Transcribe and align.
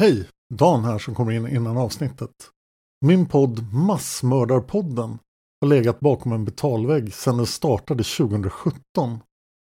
Hej! 0.00 0.28
Dan 0.54 0.84
här 0.84 0.98
som 0.98 1.14
kommer 1.14 1.32
in 1.32 1.48
innan 1.48 1.76
avsnittet. 1.76 2.30
Min 3.06 3.26
podd 3.26 3.72
Massmördarpodden 3.72 5.18
har 5.60 5.68
legat 5.68 6.00
bakom 6.00 6.32
en 6.32 6.44
betalvägg 6.44 7.14
sedan 7.14 7.36
den 7.36 7.46
startade 7.46 8.04
2017. 8.04 9.18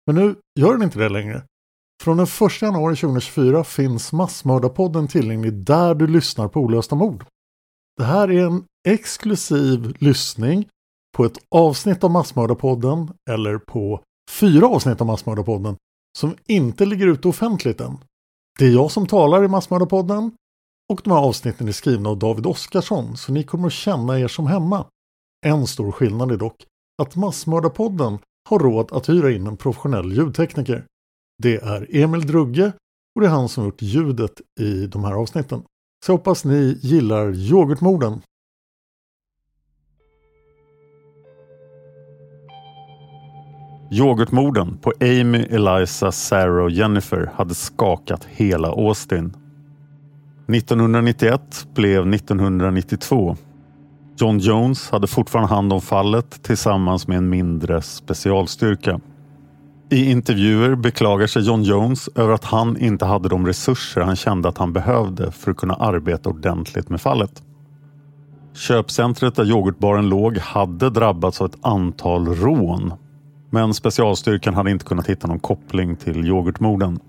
Men 0.08 0.16
nu 0.16 0.36
gör 0.60 0.74
den 0.74 0.84
inte 0.84 1.00
det 1.00 1.10
längre. 1.10 1.44
Från 2.04 2.18
den 2.18 2.26
1 2.26 2.62
januari 2.62 2.96
2024 2.96 3.64
finns 3.64 4.14
Massmördarpodden 4.14 5.08
tillgänglig 5.08 5.54
där 5.54 5.96
du 5.96 6.08
lyssnar 6.08 6.48
på 6.48 6.60
olösta 6.60 6.96
mord. 6.96 7.26
Det 7.98 8.04
här 8.04 8.32
är 8.32 8.46
en 8.46 8.64
exklusiv 8.88 9.96
lyssning 10.00 10.68
på 11.18 11.26
ett 11.26 11.38
avsnitt 11.56 12.04
av 12.04 12.12
Massmördarpodden 12.12 13.14
eller 13.30 13.58
på 13.58 14.04
fyra 14.32 14.68
avsnitt 14.68 15.02
av 15.02 15.08
Massmördarpodden 15.08 15.76
som 16.18 16.36
inte 16.48 16.86
ligger 16.86 17.08
ute 17.08 17.28
offentligt 17.28 17.82
än. 17.82 17.98
Det 18.60 18.66
är 18.66 18.72
jag 18.72 18.92
som 18.92 19.08
talar 19.08 19.44
i 19.44 19.48
Massmördarpodden 19.48 20.32
och 20.94 21.02
de 21.04 21.12
här 21.12 21.20
avsnitten 21.20 21.68
är 21.68 21.72
skrivna 21.72 22.10
av 22.10 22.20
David 22.20 22.46
Oskarsson 22.46 23.18
så 23.18 23.32
ni 23.32 23.44
kommer 23.44 23.68
att 23.68 23.74
känna 23.74 24.20
er 24.20 24.28
som 24.28 24.48
hemma. 24.48 24.86
En 25.46 25.68
stor 25.68 25.92
skillnad 25.92 26.32
är 26.32 26.38
dock 26.38 26.66
att 27.02 27.16
Massmördarpodden 27.16 28.20
har 28.50 28.60
råd 28.60 28.92
att 28.92 29.10
hyra 29.10 29.32
in 29.32 29.48
en 29.48 29.58
professionell 29.58 30.12
ljudtekniker. 30.12 30.86
Det 31.44 31.56
är 31.56 31.96
Emil 31.96 32.28
Drugge 32.28 32.72
och 33.16 33.22
det 33.22 33.28
är 33.28 33.32
han 33.32 33.50
som 33.50 33.66
gjort 33.66 33.82
ljudet 33.82 34.42
i 34.60 34.88
de 34.88 35.04
här 35.04 35.14
avsnitten. 35.14 35.64
Så 36.06 36.12
jag 36.12 36.18
hoppas 36.18 36.46
ni 36.46 36.80
gillar 36.82 37.34
yoghurtmorden. 37.36 38.22
Yoghurtmorden 43.94 44.78
på 44.82 44.94
Amy, 45.02 45.46
Eliza, 45.50 46.12
Sarah 46.12 46.64
och 46.64 46.72
Jennifer 46.72 47.32
hade 47.36 47.56
skakat 47.56 48.28
hela 48.30 48.68
Austin. 48.68 49.34
1991 50.48 51.68
blev 51.76 52.14
1992. 52.14 53.36
John 54.18 54.40
Jones 54.40 54.90
hade 54.90 55.08
fortfarande 55.08 55.54
hand 55.54 55.74
om 55.74 55.82
fallet 55.82 56.44
tillsammans 56.44 57.08
med 57.08 57.18
en 57.18 57.30
mindre 57.30 57.82
specialstyrka. 57.82 59.00
I 59.90 60.12
intervjuer 60.12 60.76
beklagar 60.76 61.28
sig 61.28 61.42
John 61.42 61.64
Jones 61.64 62.10
över 62.16 62.34
att 62.34 62.46
han 62.46 62.78
inte 62.78 63.06
hade 63.06 63.30
de 63.30 63.48
resurser 63.48 64.02
han 64.02 64.16
kände 64.16 64.50
att 64.50 64.58
han 64.58 64.74
behövde 64.74 65.32
för 65.32 65.52
att 65.52 65.58
kunna 65.58 65.74
arbeta 65.74 66.30
ordentligt 66.30 66.90
med 66.90 67.02
fallet. 67.02 67.44
Köpcentret 68.54 69.36
där 69.36 69.46
yoghurtbaren 69.46 70.10
låg 70.10 70.38
hade 70.38 70.90
drabbats 70.90 71.42
av 71.42 71.48
ett 71.48 71.58
antal 71.62 72.28
rån 72.28 72.94
men 73.54 73.74
specialstyrkan 73.74 74.54
hade 74.54 74.72
inte 74.72 74.86
kunnat 74.86 75.08
hitta 75.08 75.28
någon 75.28 75.40
koppling 75.40 75.96
till 75.96 76.28
yoghurtmorden. 76.28 77.00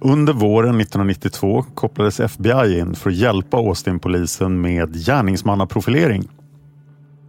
Under 0.00 0.32
våren 0.32 0.80
1992 0.80 1.64
kopplades 1.74 2.20
FBI 2.20 2.78
in 2.78 2.94
för 2.94 3.10
att 3.10 3.16
hjälpa 3.16 3.56
Austin-polisen 3.56 4.60
med 4.60 4.94
gärningsmannaprofilering. 4.94 6.28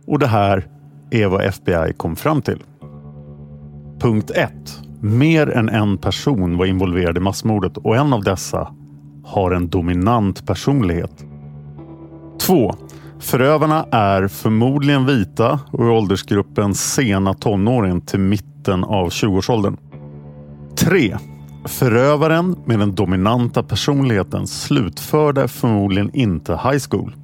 Och 0.05 0.19
det 0.19 0.27
här 0.27 0.67
är 1.09 1.27
vad 1.27 1.41
FBI 1.41 1.93
kom 1.97 2.15
fram 2.15 2.41
till. 2.41 2.63
Punkt 3.99 4.31
1. 4.35 4.51
Mer 5.01 5.49
än 5.49 5.69
en 5.69 5.97
person 5.97 6.57
var 6.57 6.65
involverad 6.65 7.17
i 7.17 7.19
massmordet 7.19 7.77
och 7.77 7.95
en 7.95 8.13
av 8.13 8.23
dessa 8.23 8.73
har 9.23 9.51
en 9.51 9.69
dominant 9.69 10.45
personlighet. 10.45 11.25
2. 12.39 12.75
Förövarna 13.19 13.85
är 13.91 14.27
förmodligen 14.27 15.05
vita 15.05 15.59
och 15.71 15.85
i 15.85 15.87
åldersgruppen 15.87 16.75
sena 16.75 17.33
tonåren 17.33 18.01
till 18.01 18.19
mitten 18.19 18.83
av 18.83 19.09
20-årsåldern. 19.09 19.77
3. 20.75 21.17
Förövaren 21.65 22.55
med 22.65 22.79
den 22.79 22.95
dominanta 22.95 23.63
personligheten 23.63 24.47
slutförde 24.47 25.47
förmodligen 25.47 26.15
inte 26.15 26.51
high 26.51 26.79
school. 26.89 27.15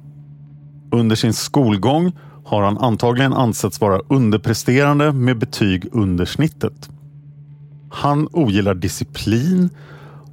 Under 0.92 1.16
sin 1.16 1.32
skolgång 1.32 2.12
har 2.44 2.62
han 2.62 2.78
antagligen 2.78 3.32
ansetts 3.32 3.80
vara 3.80 4.00
underpresterande 4.08 5.12
med 5.12 5.38
betyg 5.38 5.88
under 5.92 6.24
snittet. 6.24 6.90
Han 7.90 8.28
ogillar 8.32 8.74
disciplin 8.74 9.70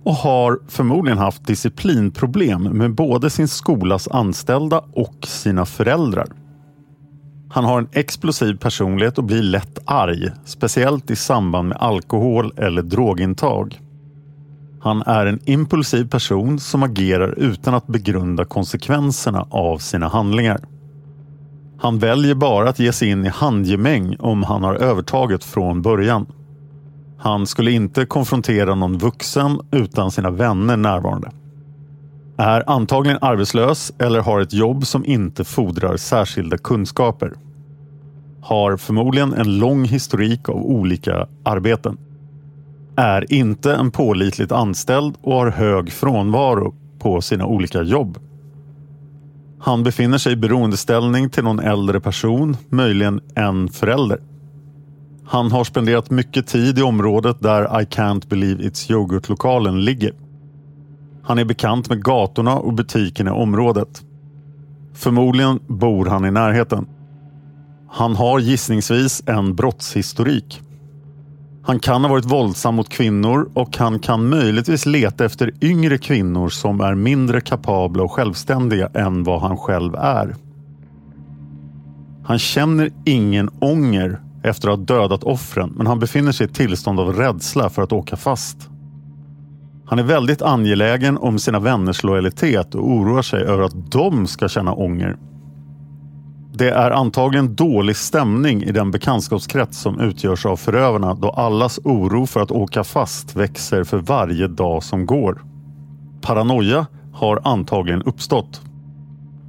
och 0.04 0.16
har 0.16 0.60
förmodligen 0.68 1.18
haft 1.18 1.46
disciplinproblem 1.46 2.64
med 2.64 2.96
både 2.96 3.30
sin 3.30 3.48
skolas 3.48 4.08
anställda 4.08 4.84
och 4.94 5.28
sina 5.28 5.66
föräldrar. 5.66 6.28
Han 7.50 7.66
har 7.66 7.80
en 7.80 7.90
explosiv 7.92 8.58
personlighet 8.58 9.18
och 9.18 9.24
blir 9.24 9.42
lätt 9.42 9.80
arg, 9.86 10.30
speciellt 10.46 11.12
i 11.12 11.16
samband 11.16 11.68
med 11.68 11.78
alkohol 11.78 12.54
eller 12.58 12.82
drogintag. 12.82 13.80
Han 14.82 15.02
är 15.02 15.26
en 15.26 15.40
impulsiv 15.46 16.10
person 16.10 16.60
som 16.60 16.84
agerar 16.84 17.40
utan 17.40 17.74
att 17.74 17.88
begrunda 17.88 18.46
konsekvenserna 18.46 19.48
av 19.50 19.78
sina 19.78 20.08
handlingar. 20.08 20.60
Han 21.80 22.00
väljer 22.00 22.36
bara 22.36 22.70
att 22.70 22.80
ge 22.80 22.94
sig 22.94 23.10
in 23.10 23.26
i 23.26 23.30
handgemäng 23.30 24.16
om 24.20 24.44
han 24.44 24.64
har 24.64 24.76
övertaget 24.76 25.44
från 25.44 25.82
början. 25.82 26.26
Han 27.24 27.48
skulle 27.48 27.72
inte 27.72 28.06
konfrontera 28.06 28.76
någon 28.76 28.98
vuxen 28.98 29.60
utan 29.72 30.12
sina 30.12 30.32
vänner 30.32 30.78
närvarande. 30.78 31.32
Är 32.38 32.70
antagligen 32.70 33.18
arbetslös 33.22 33.94
eller 34.00 34.20
har 34.20 34.42
ett 34.42 34.54
jobb 34.54 34.86
som 34.86 35.06
inte 35.06 35.44
fordrar 35.44 35.98
särskilda 35.98 36.58
kunskaper. 36.58 37.34
Har 38.42 38.78
förmodligen 38.78 39.34
en 39.34 39.58
lång 39.58 39.86
historik 39.86 40.50
av 40.50 40.56
olika 40.56 41.28
arbeten. 41.44 41.98
Är 42.96 43.34
inte 43.34 43.74
en 43.74 43.92
pålitligt 43.92 44.52
anställd 44.52 45.16
och 45.22 45.34
har 45.34 45.48
hög 45.48 45.92
frånvaro 45.92 46.76
på 47.00 47.22
sina 47.22 47.46
olika 47.46 47.82
jobb. 47.82 48.18
Han 49.60 49.84
befinner 49.84 50.18
sig 50.18 50.34
i 50.34 50.36
beroendeställning 50.36 51.30
till 51.30 51.44
någon 51.44 51.60
äldre 51.60 52.00
person, 52.00 52.58
möjligen 52.70 53.22
en 53.36 53.70
förälder. 53.70 54.20
Han 55.26 55.52
har 55.52 55.64
spenderat 55.64 56.12
mycket 56.12 56.48
tid 56.48 56.80
i 56.80 56.82
området 56.82 57.38
där 57.40 57.82
I 57.82 57.86
can't 57.86 58.28
believe 58.28 58.64
it's 58.64 58.92
yoghurt-lokalen 58.92 59.86
ligger. 59.86 60.14
Han 61.24 61.40
är 61.40 61.46
bekant 61.46 61.90
med 61.90 62.04
gatorna 62.04 62.56
och 62.56 62.74
butikerna 62.74 63.30
i 63.30 63.34
området. 63.34 64.04
Förmodligen 64.94 65.60
bor 65.68 66.06
han 66.06 66.26
i 66.26 66.32
närheten. 66.32 66.86
Han 67.90 68.16
har 68.16 68.40
gissningsvis 68.40 69.24
en 69.26 69.56
brottshistorik. 69.56 70.62
Han 71.66 71.80
kan 71.80 72.02
ha 72.02 72.10
varit 72.10 72.26
våldsam 72.26 72.76
mot 72.76 72.90
kvinnor 72.90 73.50
och 73.54 73.78
han 73.78 74.00
kan 74.00 74.30
möjligtvis 74.30 74.86
leta 74.86 75.26
efter 75.26 75.52
yngre 75.62 75.98
kvinnor 75.98 76.50
som 76.50 76.82
är 76.82 76.96
mindre 76.96 77.42
kapabla 77.42 78.04
och 78.04 78.12
självständiga 78.12 78.90
än 78.94 79.24
vad 79.24 79.42
han 79.42 79.58
själv 79.58 79.96
är. 79.96 80.36
Han 82.24 82.40
känner 82.40 82.92
ingen 83.06 83.50
ånger 83.60 84.20
efter 84.44 84.70
att 84.70 84.78
ha 84.80 84.86
dödat 84.86 85.24
offren 85.24 85.74
men 85.76 85.88
han 85.88 86.00
befinner 86.00 86.32
sig 86.32 86.48
i 86.48 86.50
ett 86.50 86.56
tillstånd 86.56 87.00
av 87.00 87.14
rädsla 87.14 87.70
för 87.70 87.82
att 87.82 87.92
åka 87.92 88.16
fast. 88.16 88.70
Han 89.86 90.00
är 90.00 90.04
väldigt 90.04 90.42
angelägen 90.42 91.18
om 91.18 91.40
sina 91.40 91.60
vänners 91.60 92.04
lojalitet 92.04 92.76
och 92.76 92.90
oroar 92.90 93.22
sig 93.22 93.44
över 93.44 93.64
att 93.64 93.92
de 93.92 94.28
ska 94.28 94.50
känna 94.50 94.74
ånger. 94.74 95.18
Det 96.56 96.70
är 96.70 96.92
antagligen 96.92 97.56
dålig 97.56 97.96
stämning 97.96 98.64
i 98.64 98.72
den 98.72 98.92
bekantskapskrets 98.92 99.78
som 99.78 100.00
utgörs 100.00 100.46
av 100.46 100.56
förövarna 100.56 101.14
då 101.14 101.30
allas 101.30 101.80
oro 101.84 102.26
för 102.26 102.40
att 102.40 102.52
åka 102.52 102.84
fast 102.84 103.36
växer 103.36 103.84
för 103.84 103.98
varje 103.98 104.48
dag 104.48 104.84
som 104.84 105.06
går. 105.06 105.42
Paranoia 106.22 106.86
har 107.14 107.42
antagligen 107.44 108.04
uppstått. 108.04 108.62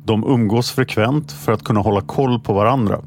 De 0.05 0.25
umgås 0.25 0.71
frekvent 0.71 1.33
för 1.33 1.53
att 1.53 1.65
kunna 1.65 1.81
hålla 1.81 2.01
koll 2.01 2.41
på 2.41 2.53
varandra. 2.53 3.01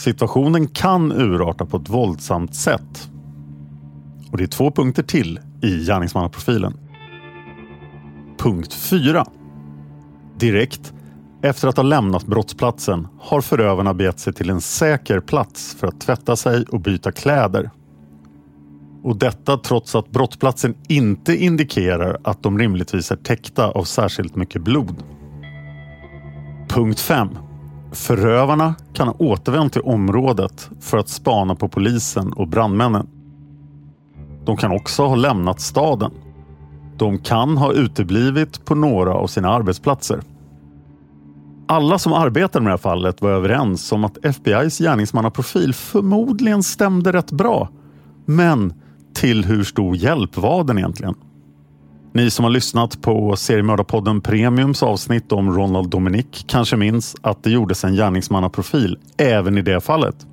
Situationen 0.00 0.68
kan 0.68 1.12
urarta 1.12 1.66
på 1.66 1.76
ett 1.76 1.88
våldsamt 1.88 2.54
sätt. 2.54 3.10
Och 4.30 4.38
det 4.38 4.44
är 4.44 4.48
två 4.48 4.70
punkter 4.70 5.02
till 5.02 5.40
i 5.62 5.84
gärningsmannaprofilen. 5.84 6.74
Punkt 8.38 8.74
4. 8.74 9.26
Direkt 10.38 10.92
efter 11.42 11.68
att 11.68 11.76
ha 11.76 11.84
lämnat 11.84 12.26
brottsplatsen 12.26 13.08
har 13.20 13.40
förövarna 13.40 13.94
begett 13.94 14.18
sig 14.18 14.32
till 14.32 14.50
en 14.50 14.60
säker 14.60 15.20
plats 15.20 15.76
för 15.80 15.86
att 15.86 16.00
tvätta 16.00 16.36
sig 16.36 16.64
och 16.64 16.80
byta 16.80 17.12
kläder. 17.12 17.70
Och 19.02 19.16
detta 19.16 19.58
trots 19.58 19.94
att 19.94 20.10
brottsplatsen 20.10 20.74
inte 20.88 21.36
indikerar 21.36 22.18
att 22.24 22.42
de 22.42 22.58
rimligtvis 22.58 23.10
är 23.10 23.16
täckta 23.16 23.70
av 23.70 23.84
särskilt 23.84 24.36
mycket 24.36 24.62
blod. 24.62 25.02
Punkt 26.68 27.00
5. 27.00 27.28
Förövarna 27.92 28.74
kan 28.92 29.08
ha 29.08 29.14
återvänt 29.18 29.72
till 29.72 29.82
området 29.82 30.70
för 30.80 30.98
att 30.98 31.08
spana 31.08 31.54
på 31.54 31.68
polisen 31.68 32.32
och 32.32 32.48
brandmännen. 32.48 33.06
De 34.44 34.56
kan 34.56 34.72
också 34.72 35.06
ha 35.06 35.14
lämnat 35.14 35.60
staden. 35.60 36.12
De 36.96 37.18
kan 37.18 37.56
ha 37.56 37.72
uteblivit 37.72 38.64
på 38.64 38.74
några 38.74 39.14
av 39.14 39.26
sina 39.26 39.48
arbetsplatser. 39.48 40.20
Alla 41.68 41.98
som 41.98 42.12
arbetade 42.12 42.62
med 42.62 42.70
det 42.70 42.72
här 42.72 42.78
fallet 42.78 43.22
var 43.22 43.30
överens 43.30 43.92
om 43.92 44.04
att 44.04 44.18
FBIs 44.24 44.78
gärningsmannaprofil 44.78 45.74
förmodligen 45.74 46.62
stämde 46.62 47.12
rätt 47.12 47.30
bra. 47.30 47.68
Men 48.26 48.72
till 49.14 49.44
hur 49.44 49.64
stor 49.64 49.96
hjälp 49.96 50.36
var 50.36 50.64
den 50.64 50.78
egentligen? 50.78 51.14
Ni 52.12 52.30
som 52.30 52.44
har 52.44 52.50
lyssnat 52.50 53.02
på 53.02 53.36
Seriemördarpodden 53.36 54.20
Premiums 54.20 54.82
avsnitt 54.82 55.32
om 55.32 55.56
Ronald 55.56 55.90
Dominic 55.90 56.44
kanske 56.46 56.76
minns 56.76 57.16
att 57.20 57.42
det 57.42 57.50
gjordes 57.50 57.84
en 57.84 57.94
gärningsmannaprofil 57.94 58.98
även 59.16 59.58
i 59.58 59.62
det 59.62 59.80
fallet. 59.80 60.26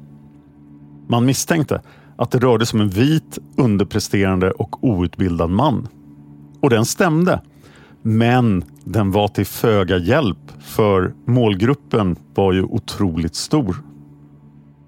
Man 1.07 1.25
misstänkte 1.25 1.81
att 2.15 2.31
det 2.31 2.39
rörde 2.39 2.65
sig 2.65 2.77
om 2.77 2.81
en 2.81 2.89
vit, 2.89 3.37
underpresterande 3.57 4.51
och 4.51 4.83
outbildad 4.83 5.49
man. 5.49 5.87
Och 6.61 6.69
den 6.69 6.85
stämde. 6.85 7.41
Men 8.01 8.63
den 8.83 9.11
var 9.11 9.27
till 9.27 9.45
föga 9.45 9.97
hjälp 9.97 10.51
för 10.59 11.13
målgruppen 11.25 12.15
var 12.35 12.53
ju 12.53 12.63
otroligt 12.63 13.35
stor. 13.35 13.75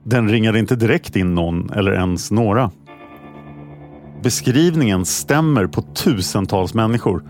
Den 0.04 0.30
ringade 0.30 0.60
inte 0.60 0.76
direkt 0.76 1.16
in 1.16 1.36
någon 1.36 1.70
eller 1.70 1.92
ens 1.92 2.32
några. 2.32 2.72
Beskrivningen 4.24 5.06
stämmer 5.06 5.68
på 5.68 5.82
tusentals 5.82 6.74
människor 6.74 7.24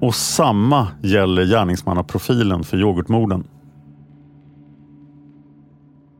och 0.00 0.14
samma 0.14 0.88
gäller 1.02 1.44
gärningsmannaprofilen 1.44 2.64
för 2.64 2.76
yoghurtmorden. 2.76 3.44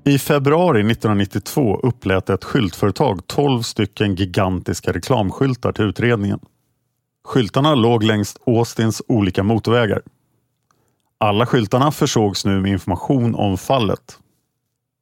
I 0.05 0.19
februari 0.19 0.81
1992 0.81 1.81
upplät 1.83 2.31
ett 2.31 2.45
skyltföretag 2.45 3.27
12 3.27 3.63
stycken 3.63 4.15
gigantiska 4.15 4.93
reklamskyltar 4.93 5.73
till 5.73 5.85
utredningen. 5.85 6.39
Skyltarna 7.25 7.75
låg 7.75 8.03
längs 8.03 8.37
Austins 8.47 9.03
olika 9.09 9.43
motorvägar. 9.43 10.03
Alla 11.19 11.47
skyltarna 11.47 11.93
försågs 11.93 12.45
nu 12.45 12.61
med 12.61 12.73
information 12.73 13.35
om 13.35 13.59
fallet. 13.59 14.19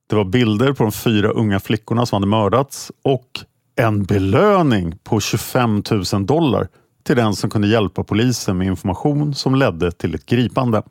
Det 0.08 0.16
var 0.16 0.24
bilder 0.24 0.72
på 0.72 0.82
de 0.82 0.92
fyra 0.92 1.28
unga 1.28 1.60
flickorna 1.60 2.06
som 2.06 2.16
hade 2.16 2.26
mördats 2.26 2.92
och 3.04 3.44
en 3.80 4.04
belöning 4.04 4.98
på 5.04 5.20
25 5.20 5.82
000 6.12 6.26
dollar 6.26 6.68
till 7.02 7.16
den 7.16 7.34
som 7.34 7.50
kunde 7.50 7.68
hjälpa 7.68 8.04
polisen 8.04 8.58
med 8.58 8.66
information 8.66 9.34
som 9.34 9.54
ledde 9.54 9.92
till 9.92 10.14
ett 10.14 10.26
gripande. 10.26 10.82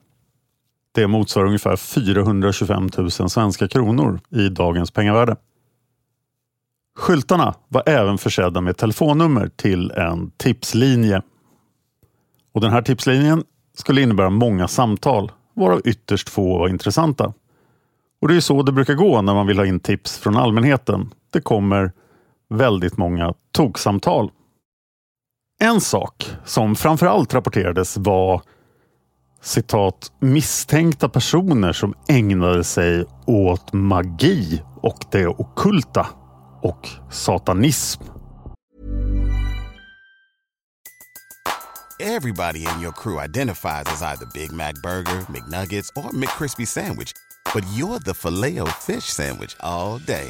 Det 0.91 1.07
motsvarar 1.07 1.47
ungefär 1.47 1.75
425 1.75 2.89
000 2.97 3.12
svenska 3.12 3.68
kronor 3.68 4.19
i 4.30 4.50
dagens 4.50 4.91
pengavärde. 4.91 5.36
Skyltarna 7.00 7.53
var 7.68 7.83
även 7.86 8.18
försedda 8.18 8.62
med 8.62 8.77
telefonnummer 8.77 9.50
till 9.56 9.92
en 9.92 10.31
tipslinje. 10.38 11.21
Och 12.53 12.62
Den 12.62 12.71
här 12.71 12.81
tipslinjen 12.81 13.44
skulle 13.77 14.01
innebära 14.01 14.30
många 14.30 14.68
samtal, 14.68 15.31
varav 15.53 15.81
ytterst 15.85 16.30
få 16.30 16.57
var 16.57 16.68
intressanta. 16.68 17.33
Och 18.21 18.27
Det 18.27 18.35
är 18.35 18.42
så 18.42 18.63
det 18.63 18.71
brukar 18.71 18.94
gå 18.94 19.21
när 19.21 19.33
man 19.33 19.47
vill 19.47 19.57
ha 19.57 19.65
in 19.65 19.80
tips 19.80 20.18
från 20.18 20.38
allmänheten. 20.38 21.13
Det 21.30 21.42
kommer 21.42 21.92
väldigt 22.49 22.97
många 22.97 23.33
toksamtal. 23.51 24.31
En 25.61 25.81
sak 25.81 26.31
som 26.45 26.75
framförallt 26.75 27.33
rapporterades 27.33 27.97
var 27.97 28.41
citat 29.41 30.11
misstänkta 30.19 31.09
personer 31.09 31.73
som 31.73 31.93
ägnade 32.07 32.63
sig 32.63 33.05
åt 33.27 33.73
magi 33.73 34.61
och 34.81 35.05
det 35.11 35.27
okulta 35.27 36.07
och 36.61 36.89
satanism. 37.11 38.03
Everybody 42.01 42.59
in 42.59 42.81
your 42.81 42.93
crew 42.93 43.17
identifies 43.17 43.85
as 43.87 44.01
either 44.01 44.25
Big 44.33 44.51
Mac 44.53 44.81
Burger, 44.83 45.25
McNuggets 45.27 45.91
or 45.97 46.13
McCrispy 46.13 46.65
Sandwich. 46.65 47.11
But 47.53 47.63
you're 47.75 47.99
the 47.99 48.13
filet 48.13 48.67
fish 48.69 49.03
Sandwich 49.03 49.55
all 49.59 49.97
day. 49.97 50.29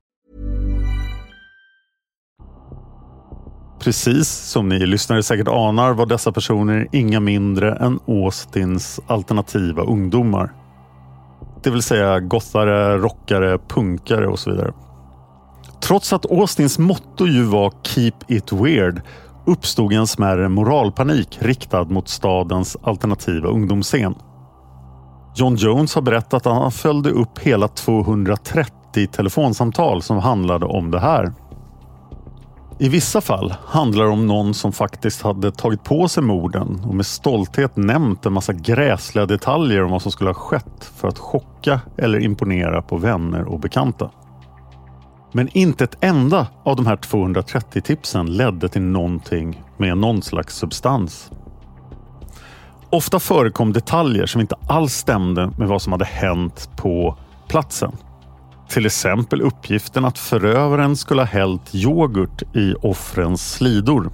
Precis 3.81 4.29
som 4.29 4.69
ni 4.69 4.79
lyssnare 4.79 5.23
säkert 5.23 5.47
anar 5.47 5.93
var 5.93 6.05
dessa 6.05 6.31
personer 6.31 6.87
inga 6.91 7.19
mindre 7.19 7.75
än 7.75 7.99
Austins 8.07 8.99
alternativa 9.07 9.83
ungdomar. 9.83 10.53
Det 11.63 11.69
vill 11.69 11.81
säga 11.81 12.19
gothare, 12.19 12.97
rockare, 12.97 13.57
punkare 13.67 14.27
och 14.27 14.39
så 14.39 14.51
vidare. 14.51 14.73
Trots 15.83 16.13
att 16.13 16.31
Austins 16.31 16.79
motto 16.79 17.25
ju 17.25 17.43
var 17.43 17.73
“Keep 17.83 18.13
it 18.27 18.51
weird” 18.51 19.01
uppstod 19.45 19.93
en 19.93 20.07
smärre 20.07 20.49
moralpanik 20.49 21.37
riktad 21.41 21.83
mot 21.83 22.09
stadens 22.09 22.77
alternativa 22.83 23.49
ungdomsscen. 23.49 24.15
John 25.35 25.55
Jones 25.55 25.95
har 25.95 26.01
berättat 26.01 26.47
att 26.47 26.61
han 26.61 26.71
följde 26.71 27.09
upp 27.09 27.39
hela 27.39 27.67
230 27.67 29.07
telefonsamtal 29.11 30.01
som 30.01 30.17
handlade 30.17 30.65
om 30.65 30.91
det 30.91 30.99
här. 30.99 31.33
I 32.81 32.89
vissa 32.89 33.21
fall 33.21 33.53
handlar 33.65 34.05
det 34.05 34.11
om 34.11 34.27
någon 34.27 34.53
som 34.53 34.71
faktiskt 34.71 35.21
hade 35.21 35.51
tagit 35.51 35.83
på 35.83 36.07
sig 36.07 36.23
morden 36.23 36.81
och 36.87 36.95
med 36.95 37.05
stolthet 37.05 37.77
nämnt 37.77 38.25
en 38.25 38.33
massa 38.33 38.53
gräsliga 38.53 39.25
detaljer 39.25 39.83
om 39.83 39.91
vad 39.91 40.01
som 40.01 40.11
skulle 40.11 40.29
ha 40.29 40.35
skett 40.35 40.91
för 40.95 41.07
att 41.07 41.19
chocka 41.19 41.81
eller 41.97 42.19
imponera 42.19 42.81
på 42.81 42.97
vänner 42.97 43.43
och 43.43 43.59
bekanta. 43.59 44.09
Men 45.31 45.49
inte 45.57 45.83
ett 45.83 45.97
enda 46.01 46.47
av 46.63 46.75
de 46.75 46.85
här 46.85 46.95
230 46.95 47.81
tipsen 47.81 48.37
ledde 48.37 48.69
till 48.69 48.81
någonting 48.81 49.63
med 49.77 49.97
någon 49.97 50.21
slags 50.21 50.55
substans. 50.55 51.31
Ofta 52.89 53.19
förekom 53.19 53.73
detaljer 53.73 54.25
som 54.25 54.41
inte 54.41 54.55
alls 54.67 54.93
stämde 54.93 55.51
med 55.57 55.67
vad 55.67 55.81
som 55.81 55.91
hade 55.91 56.05
hänt 56.05 56.69
på 56.77 57.17
platsen. 57.47 57.91
Till 58.71 58.85
exempel 58.85 59.41
uppgiften 59.41 60.05
att 60.05 60.17
förövaren 60.17 60.95
skulle 60.95 61.21
ha 61.21 61.27
hällt 61.27 61.75
yoghurt 61.75 62.55
i 62.55 62.73
offrens 62.73 63.53
slidor. 63.53 64.11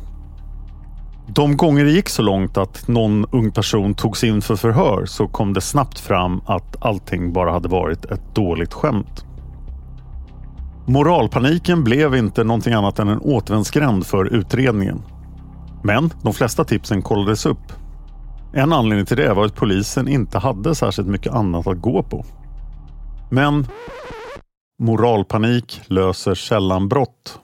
De 1.27 1.57
gånger 1.57 1.85
det 1.85 1.91
gick 1.91 2.09
så 2.09 2.21
långt 2.21 2.57
att 2.57 2.87
någon 2.87 3.25
ung 3.31 3.51
person 3.51 3.93
togs 3.93 4.23
in 4.23 4.41
för 4.41 4.55
förhör 4.55 5.05
så 5.05 5.27
kom 5.27 5.53
det 5.53 5.61
snabbt 5.61 5.99
fram 5.99 6.41
att 6.45 6.75
allting 6.85 7.33
bara 7.33 7.51
hade 7.51 7.67
varit 7.67 8.05
ett 8.05 8.35
dåligt 8.35 8.73
skämt. 8.73 9.25
Moralpaniken 10.85 11.83
blev 11.83 12.15
inte 12.15 12.43
någonting 12.43 12.73
annat 12.73 12.99
än 12.99 13.07
en 13.07 13.19
återvändsgränd 13.19 14.05
för 14.05 14.25
utredningen. 14.25 15.01
Men 15.83 16.13
de 16.21 16.33
flesta 16.33 16.63
tipsen 16.63 17.01
kollades 17.01 17.45
upp. 17.45 17.73
En 18.53 18.73
anledning 18.73 19.05
till 19.05 19.17
det 19.17 19.33
var 19.33 19.45
att 19.45 19.55
polisen 19.55 20.07
inte 20.07 20.39
hade 20.39 20.75
särskilt 20.75 21.07
mycket 21.07 21.33
annat 21.33 21.67
att 21.67 21.81
gå 21.81 22.03
på. 22.03 22.25
Men 23.29 23.67
moralpanik 24.79 25.81
löser 25.85 26.35
sällan 26.35 26.89
brott. 26.89 27.39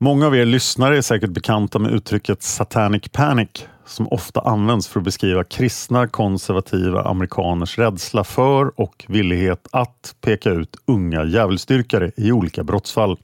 Många 0.00 0.26
av 0.26 0.36
er 0.36 0.44
lyssnare 0.44 0.96
är 0.96 1.02
säkert 1.02 1.30
bekanta 1.30 1.78
med 1.78 1.92
uttrycket 1.92 2.42
satanic 2.42 3.08
panic 3.08 3.66
som 3.86 4.08
ofta 4.08 4.40
används 4.40 4.88
för 4.88 5.00
att 5.00 5.04
beskriva 5.04 5.44
kristna 5.44 6.08
konservativa 6.08 7.02
amerikaners 7.02 7.78
rädsla 7.78 8.24
för 8.24 8.80
och 8.80 9.04
villighet 9.08 9.68
att 9.72 10.14
peka 10.20 10.50
ut 10.50 10.76
unga 10.86 11.24
djävulsdyrkare 11.24 12.12
i 12.16 12.32
olika 12.32 12.64
brottsfall. 12.64 13.18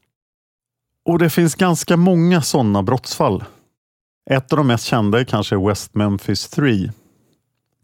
Och 1.05 1.19
det 1.19 1.31
finns 1.31 1.55
ganska 1.55 1.97
många 1.97 2.43
sådana 2.43 2.83
brottsfall. 2.83 3.45
Ett 4.31 4.53
av 4.53 4.57
de 4.57 4.67
mest 4.67 4.85
kända 4.85 5.21
är 5.21 5.25
kanske 5.25 5.57
West 5.57 5.95
Memphis 5.95 6.49
3. 6.49 6.91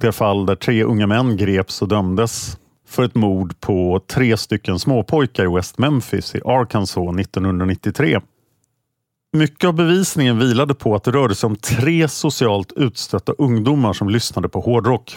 Det 0.01 0.13
fall 0.13 0.47
där 0.47 0.57
tre 0.57 0.83
unga 0.83 1.07
män 1.07 1.37
greps 1.37 1.83
och 1.83 1.89
dömdes 1.89 2.59
för 2.95 3.03
ett 3.03 3.15
mord 3.15 3.61
på 3.61 4.01
tre 4.07 4.37
stycken 4.37 4.79
småpojkar 4.79 5.45
i 5.45 5.55
West 5.57 5.79
Memphis 5.79 6.35
i 6.35 6.41
Arkansas 6.45 7.19
1993. 7.21 8.21
Mycket 9.33 9.69
av 9.69 9.75
bevisningen 9.75 10.39
vilade 10.39 10.75
på 10.75 10.95
att 10.95 11.05
det 11.05 11.11
rörde 11.11 11.35
sig 11.35 11.47
om 11.47 11.57
tre 11.57 12.09
socialt 12.09 12.73
utstötta 12.73 13.33
ungdomar 13.33 13.93
som 13.93 14.09
lyssnade 14.09 14.49
på 14.49 14.61
hårdrock. 14.61 15.17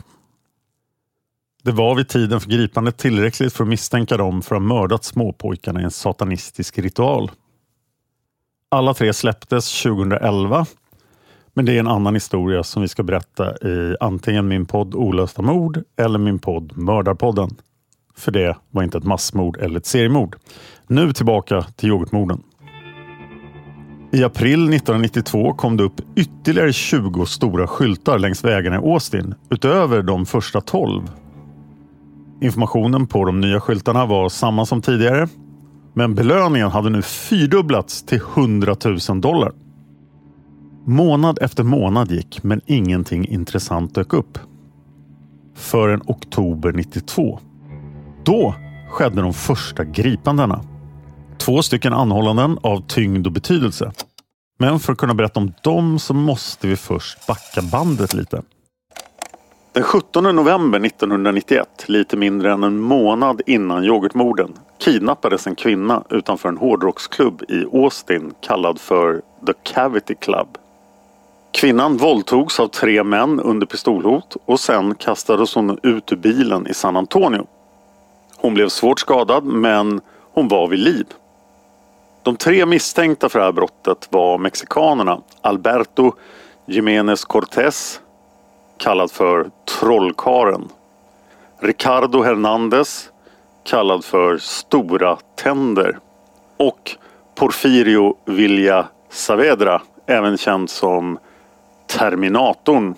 Det 1.63 1.71
var 1.71 1.95
vid 1.95 2.07
tiden 2.07 2.39
för 2.39 2.49
gripandet 2.49 2.97
tillräckligt 2.97 3.53
för 3.53 3.63
att 3.63 3.69
misstänka 3.69 4.17
dem 4.17 4.41
för 4.41 4.55
att 4.55 4.61
ha 4.61 4.67
mördat 4.67 5.03
småpojkarna 5.03 5.81
i 5.81 5.83
en 5.83 5.91
satanistisk 5.91 6.79
ritual. 6.79 7.31
Alla 8.69 8.93
tre 8.93 9.13
släpptes 9.13 9.83
2011 9.83 10.65
men 11.57 11.65
det 11.65 11.75
är 11.75 11.79
en 11.79 11.87
annan 11.87 12.13
historia 12.13 12.63
som 12.63 12.81
vi 12.81 12.87
ska 12.87 13.03
berätta 13.03 13.67
i 13.67 13.95
antingen 13.99 14.47
min 14.47 14.65
podd 14.65 14.95
Olösta 14.95 15.41
mord 15.41 15.83
eller 15.95 16.19
min 16.19 16.39
podd 16.39 16.77
Mördarpodden. 16.77 17.55
För 18.17 18.31
det 18.31 18.57
var 18.71 18.83
inte 18.83 18.97
ett 18.97 19.03
massmord 19.03 19.57
eller 19.57 19.79
ett 19.79 19.85
seriemord. 19.85 20.35
Nu 20.87 21.13
tillbaka 21.13 21.61
till 21.61 21.89
yoghurtmorden. 21.89 22.43
I 24.11 24.23
april 24.23 24.73
1992 24.73 25.53
kom 25.53 25.77
det 25.77 25.83
upp 25.83 26.01
ytterligare 26.15 26.73
20 26.73 27.25
stora 27.25 27.67
skyltar 27.67 28.19
längs 28.19 28.43
vägarna 28.43 28.75
i 28.75 28.79
Austin 28.79 29.35
utöver 29.49 30.01
de 30.01 30.25
första 30.25 30.61
12. 30.61 31.03
Informationen 32.41 33.07
på 33.07 33.25
de 33.25 33.41
nya 33.41 33.61
skyltarna 33.61 34.05
var 34.05 34.29
samma 34.29 34.65
som 34.65 34.81
tidigare. 34.81 35.27
Men 35.93 36.15
belöningen 36.15 36.69
hade 36.69 36.89
nu 36.89 37.01
fyrdubblats 37.01 38.03
till 38.03 38.21
100 38.35 38.75
000 39.09 39.21
dollar. 39.21 39.51
Månad 40.85 41.39
efter 41.41 41.63
månad 41.63 42.11
gick 42.11 42.43
men 42.43 42.61
ingenting 42.65 43.27
intressant 43.27 43.95
dök 43.95 44.13
upp. 44.13 44.39
Förrän 45.55 46.01
oktober 46.05 46.73
92. 46.73 47.39
Då 48.27 48.55
skedde 48.89 49.21
de 49.21 49.33
första 49.33 49.83
gripandena. 49.83 50.61
Två 51.37 51.61
stycken 51.61 51.93
anhållanden 51.93 52.57
av 52.63 52.87
tyngd 52.87 53.27
och 53.27 53.33
betydelse. 53.33 53.91
Men 54.59 54.79
för 54.79 54.93
att 54.93 54.99
kunna 54.99 55.13
berätta 55.13 55.39
om 55.39 55.53
dem 55.63 55.99
så 55.99 56.13
måste 56.13 56.67
vi 56.67 56.75
först 56.75 57.27
backa 57.27 57.61
bandet 57.71 58.13
lite. 58.13 58.41
Den 59.73 59.83
17 59.83 60.23
november 60.35 60.85
1991, 60.85 61.85
lite 61.85 62.17
mindre 62.17 62.53
än 62.53 62.63
en 62.63 62.79
månad 62.79 63.41
innan 63.45 63.83
yoghurtmorden, 63.83 64.53
kidnappades 64.79 65.47
en 65.47 65.55
kvinna 65.55 66.03
utanför 66.09 66.49
en 66.49 66.57
hårdrocksklubb 66.57 67.43
i 67.49 67.65
Austin 67.73 68.33
kallad 68.41 68.79
för 68.79 69.21
The 69.45 69.53
Cavity 69.73 70.15
Club. 70.15 70.57
Kvinnan 71.51 71.97
våldtogs 71.97 72.59
av 72.59 72.67
tre 72.67 73.03
män 73.03 73.39
under 73.39 73.65
pistolhot 73.65 74.37
och 74.45 74.59
sen 74.59 74.95
kastades 74.95 75.55
hon 75.55 75.79
ut 75.83 76.11
ur 76.11 76.15
bilen 76.17 76.67
i 76.67 76.73
San 76.73 76.97
Antonio. 76.97 77.47
Hon 78.37 78.53
blev 78.53 78.69
svårt 78.69 78.99
skadad 78.99 79.43
men 79.43 80.01
hon 80.33 80.47
var 80.47 80.67
vid 80.67 80.79
liv. 80.79 81.05
De 82.23 82.35
tre 82.35 82.65
misstänkta 82.65 83.29
för 83.29 83.39
det 83.39 83.45
här 83.45 83.51
brottet 83.51 84.07
var 84.09 84.37
mexikanerna 84.37 85.21
Alberto 85.41 86.11
Jiménez 86.65 87.25
Cortés, 87.25 88.01
kallad 88.77 89.11
för 89.11 89.49
Trollkaren. 89.79 90.69
Ricardo 91.59 92.23
Hernández 92.23 93.09
kallad 93.63 94.05
för 94.05 94.37
Stora 94.37 95.17
Tänder. 95.35 95.99
Och 96.57 96.91
Porfirio 97.35 98.15
Villa 98.25 98.87
Saavedra, 99.09 99.81
även 100.05 100.37
känd 100.37 100.69
som 100.69 101.19
Terminatorn. 101.87 102.95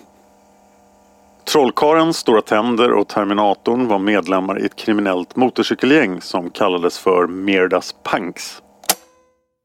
Trollkaren, 1.52 2.14
Stora 2.14 2.42
Tänder 2.42 2.92
och 2.92 3.08
Terminatorn 3.08 3.88
var 3.88 3.98
medlemmar 3.98 4.62
i 4.62 4.66
ett 4.66 4.76
kriminellt 4.76 5.36
motorcykelgäng 5.36 6.20
som 6.20 6.50
kallades 6.50 6.98
för 6.98 7.26
Merdas 7.26 7.94
Punks. 8.04 8.62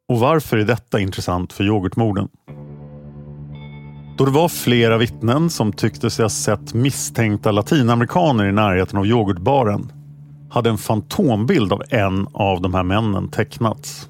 Och 0.10 0.20
varför 0.20 0.58
är 0.58 0.64
detta 0.64 1.00
intressant 1.00 1.54
för 1.54 1.64
yoghurtmorden? 1.64 2.28
Då 4.18 4.26
det 4.26 4.32
var 4.32 4.50
flera 4.50 4.98
vittnen 4.98 5.50
som 5.50 5.74
tyckte 5.74 6.10
sig 6.10 6.24
ha 6.24 6.30
sett 6.30 6.74
misstänkta 6.74 7.52
latinamerikaner 7.52 8.46
i 8.46 8.52
närheten 8.52 9.00
av 9.00 9.06
yoghurtbaren 9.06 9.92
hade 10.50 10.70
en 10.70 10.78
fantombild 10.78 11.74
av 11.74 11.82
en 11.90 12.28
av 12.34 12.62
de 12.62 12.74
här 12.74 12.84
männen 12.84 13.28
tecknats. 13.28 14.10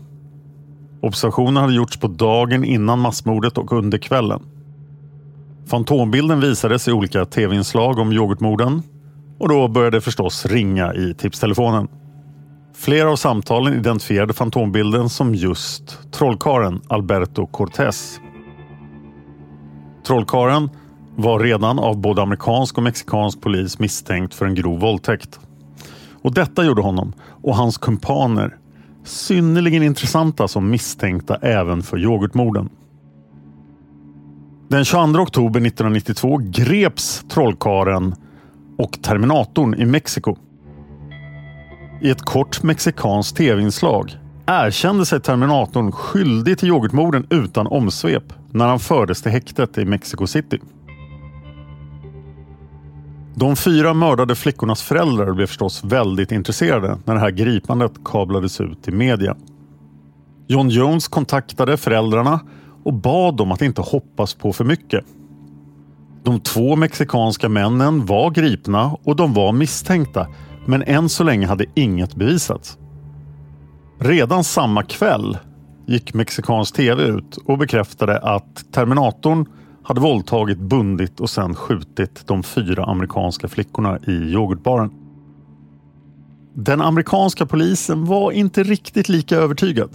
Observationen 1.02 1.58
hade 1.58 1.74
gjorts 1.74 1.98
på 1.98 2.08
dagen 2.08 2.66
innan 2.66 3.00
massmordet 3.00 3.58
och 3.58 3.72
under 3.72 3.98
kvällen. 3.98 4.55
Fantombilden 5.68 6.40
visades 6.40 6.88
i 6.88 6.92
olika 6.92 7.26
tv-inslag 7.26 8.00
om 8.00 8.12
yoghurtmorden 8.12 8.82
och 9.40 9.50
då 9.50 9.68
började 9.68 9.98
det 9.98 10.02
förstås 10.02 10.46
ringa 10.46 10.94
i 10.94 11.14
tipstelefonen. 11.14 11.88
Flera 12.76 13.12
av 13.12 13.16
samtalen 13.16 13.74
identifierade 13.74 14.34
fantombilden 14.34 15.10
som 15.10 15.36
just 15.36 16.12
trollkaren 16.12 16.82
Alberto 16.88 17.48
Cortés. 17.48 18.20
Trollkaren 20.08 20.70
var 21.16 21.40
redan 21.40 21.80
av 21.80 21.98
både 21.98 22.22
amerikansk 22.22 22.78
och 22.78 22.84
mexikansk 22.84 23.42
polis 23.42 23.80
misstänkt 23.80 24.34
för 24.34 24.46
en 24.46 24.56
grov 24.56 24.80
våldtäkt. 24.80 25.40
Och 26.22 26.34
detta 26.34 26.66
gjorde 26.66 26.82
honom 26.82 27.14
och 27.44 27.56
hans 27.56 27.78
kumpaner 27.78 28.58
synnerligen 29.04 29.84
intressanta 29.84 30.48
som 30.48 30.70
misstänkta 30.70 31.36
även 31.36 31.84
för 31.84 32.00
yoghurtmorden. 32.00 32.70
Den 34.68 34.86
22 34.86 35.20
oktober 35.20 35.62
1992 35.66 36.38
greps 36.38 37.26
trollkaren 37.30 38.16
och 38.78 39.02
Terminatorn 39.02 39.76
i 39.76 39.86
Mexiko. 39.86 40.38
I 42.02 42.10
ett 42.10 42.22
kort 42.22 42.64
mexikanskt 42.64 43.38
tv-inslag 43.38 44.12
erkände 44.46 45.06
sig 45.06 45.22
Terminatorn 45.22 45.92
skyldig 45.92 46.58
till 46.58 46.68
yoghurtmorden 46.68 47.28
utan 47.30 47.68
omsvep 47.68 48.24
när 48.52 48.68
han 48.68 48.80
fördes 48.80 49.22
till 49.22 49.32
häktet 49.32 49.78
i 49.78 49.86
Mexico 49.86 50.28
City. 50.28 50.60
De 53.36 53.56
fyra 53.56 53.94
mördade 53.94 54.36
flickornas 54.36 54.82
föräldrar 54.82 55.34
blev 55.34 55.48
förstås 55.48 55.84
väldigt 55.84 56.32
intresserade 56.32 56.98
när 57.06 57.14
det 57.14 57.20
här 57.20 57.32
gripandet 57.32 57.92
kablades 58.06 58.62
ut 58.62 58.88
i 58.88 58.92
media. 58.92 59.36
John 60.48 60.70
Jones 60.70 61.08
kontaktade 61.08 61.78
föräldrarna 61.78 62.40
och 62.86 62.94
bad 62.94 63.38
dem 63.38 63.52
att 63.52 63.62
inte 63.62 63.82
hoppas 63.82 64.34
på 64.34 64.54
för 64.54 64.64
mycket. 64.64 65.06
De 66.24 66.40
två 66.40 66.76
mexikanska 66.76 67.50
männen 67.50 68.06
var 68.06 68.32
gripna 68.32 68.98
och 69.04 69.16
de 69.16 69.34
var 69.34 69.52
misstänkta 69.52 70.28
men 70.66 70.84
än 70.84 71.10
så 71.10 71.24
länge 71.24 71.48
hade 71.48 71.66
inget 71.74 72.16
bevisats. 72.16 72.78
Redan 74.00 74.44
samma 74.44 74.84
kväll 74.84 75.38
gick 75.88 76.14
mexikansk 76.14 76.76
tv 76.76 77.04
ut 77.04 77.38
och 77.46 77.58
bekräftade 77.58 78.20
att 78.20 78.66
Terminatorn 78.72 79.46
hade 79.84 80.02
våldtagit, 80.02 80.60
bundit 80.60 81.20
och 81.20 81.30
sen 81.30 81.56
skjutit 81.56 82.28
de 82.28 82.44
fyra 82.44 82.84
amerikanska 82.84 83.48
flickorna 83.48 84.00
i 84.08 84.12
yoghurtbaren. 84.12 84.92
Den 86.54 86.82
amerikanska 86.82 87.46
polisen 87.46 88.06
var 88.06 88.32
inte 88.32 88.64
riktigt 88.64 89.10
lika 89.10 89.36
övertygad. 89.36 89.90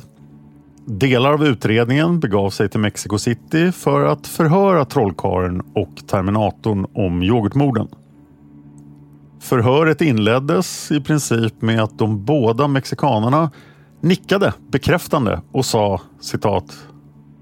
Delar 0.92 1.32
av 1.32 1.44
utredningen 1.44 2.20
begav 2.20 2.50
sig 2.50 2.68
till 2.68 2.80
Mexico 2.80 3.18
City 3.18 3.73
för 3.73 4.04
att 4.04 4.26
förhöra 4.26 4.85
trollkaren 4.85 5.62
och 5.75 6.06
Terminatorn 6.06 6.87
om 6.94 7.23
yoghurtmorden. 7.23 7.88
Förhöret 9.40 10.00
inleddes 10.00 10.92
i 10.92 11.00
princip 11.00 11.62
med 11.62 11.82
att 11.82 11.99
de 11.99 12.25
båda 12.25 12.68
mexikanerna 12.68 13.50
nickade 14.00 14.52
bekräftande 14.73 15.40
och 15.52 15.64
sa 15.64 16.00
citat 16.20 16.64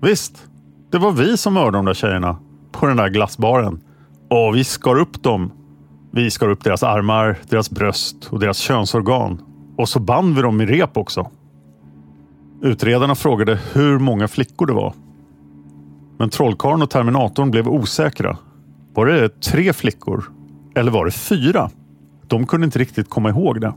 Visst, 0.00 0.49
det 0.90 0.99
var 0.99 1.12
vi 1.12 1.37
som 1.37 1.55
mördade 1.55 1.78
de 1.78 1.85
där 1.85 1.95
tjejerna 1.95 2.37
på 2.73 2.87
den 2.87 2.97
där 2.97 3.09
glassbaren. 3.09 3.81
Och 4.31 4.57
vi 4.57 4.64
skar 4.64 4.99
upp 4.99 5.23
dem. 5.23 5.52
Vi 6.12 6.31
skar 6.31 6.49
upp 6.49 6.64
deras 6.64 6.83
armar, 6.83 7.38
deras 7.49 7.71
bröst 7.71 8.28
och 8.31 8.40
deras 8.40 8.59
könsorgan. 8.59 9.40
Och 9.76 9.88
så 9.88 10.00
band 10.00 10.37
vi 10.37 10.43
dem 10.43 10.61
i 10.61 10.67
rep 10.67 10.97
också. 10.97 11.31
Utredarna 12.62 13.15
frågade 13.15 13.59
hur 13.73 13.99
många 13.99 14.29
flickor 14.29 14.67
det 14.67 14.73
var. 14.73 14.95
Men 16.19 16.31
trollkarlen 16.31 16.83
och 16.83 16.91
Terminatorn 16.91 17.50
blev 17.50 17.69
osäkra. 17.69 18.38
Var 18.95 19.07
det 19.07 19.41
tre 19.41 19.73
flickor? 19.73 20.25
Eller 20.75 20.91
var 20.91 21.05
det 21.05 21.11
fyra? 21.11 21.71
De 22.27 22.47
kunde 22.47 22.65
inte 22.65 22.79
riktigt 22.79 23.11
komma 23.11 23.29
ihåg 23.29 23.61
det. 23.61 23.73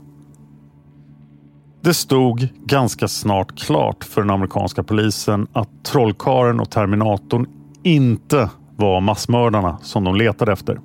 Det 1.80 1.94
stod 1.94 2.48
ganska 2.64 3.08
snart 3.08 3.58
klart 3.58 4.04
för 4.04 4.20
den 4.20 4.30
amerikanska 4.30 4.82
polisen 4.82 5.46
att 5.52 5.68
trollkaren 5.84 6.60
och 6.60 6.70
Terminatorn 6.70 7.46
inte 7.82 8.50
var 8.76 9.00
massmördarna 9.00 9.78
som 9.82 10.04
de 10.04 10.16
letade 10.16 10.52
efter. 10.52 10.80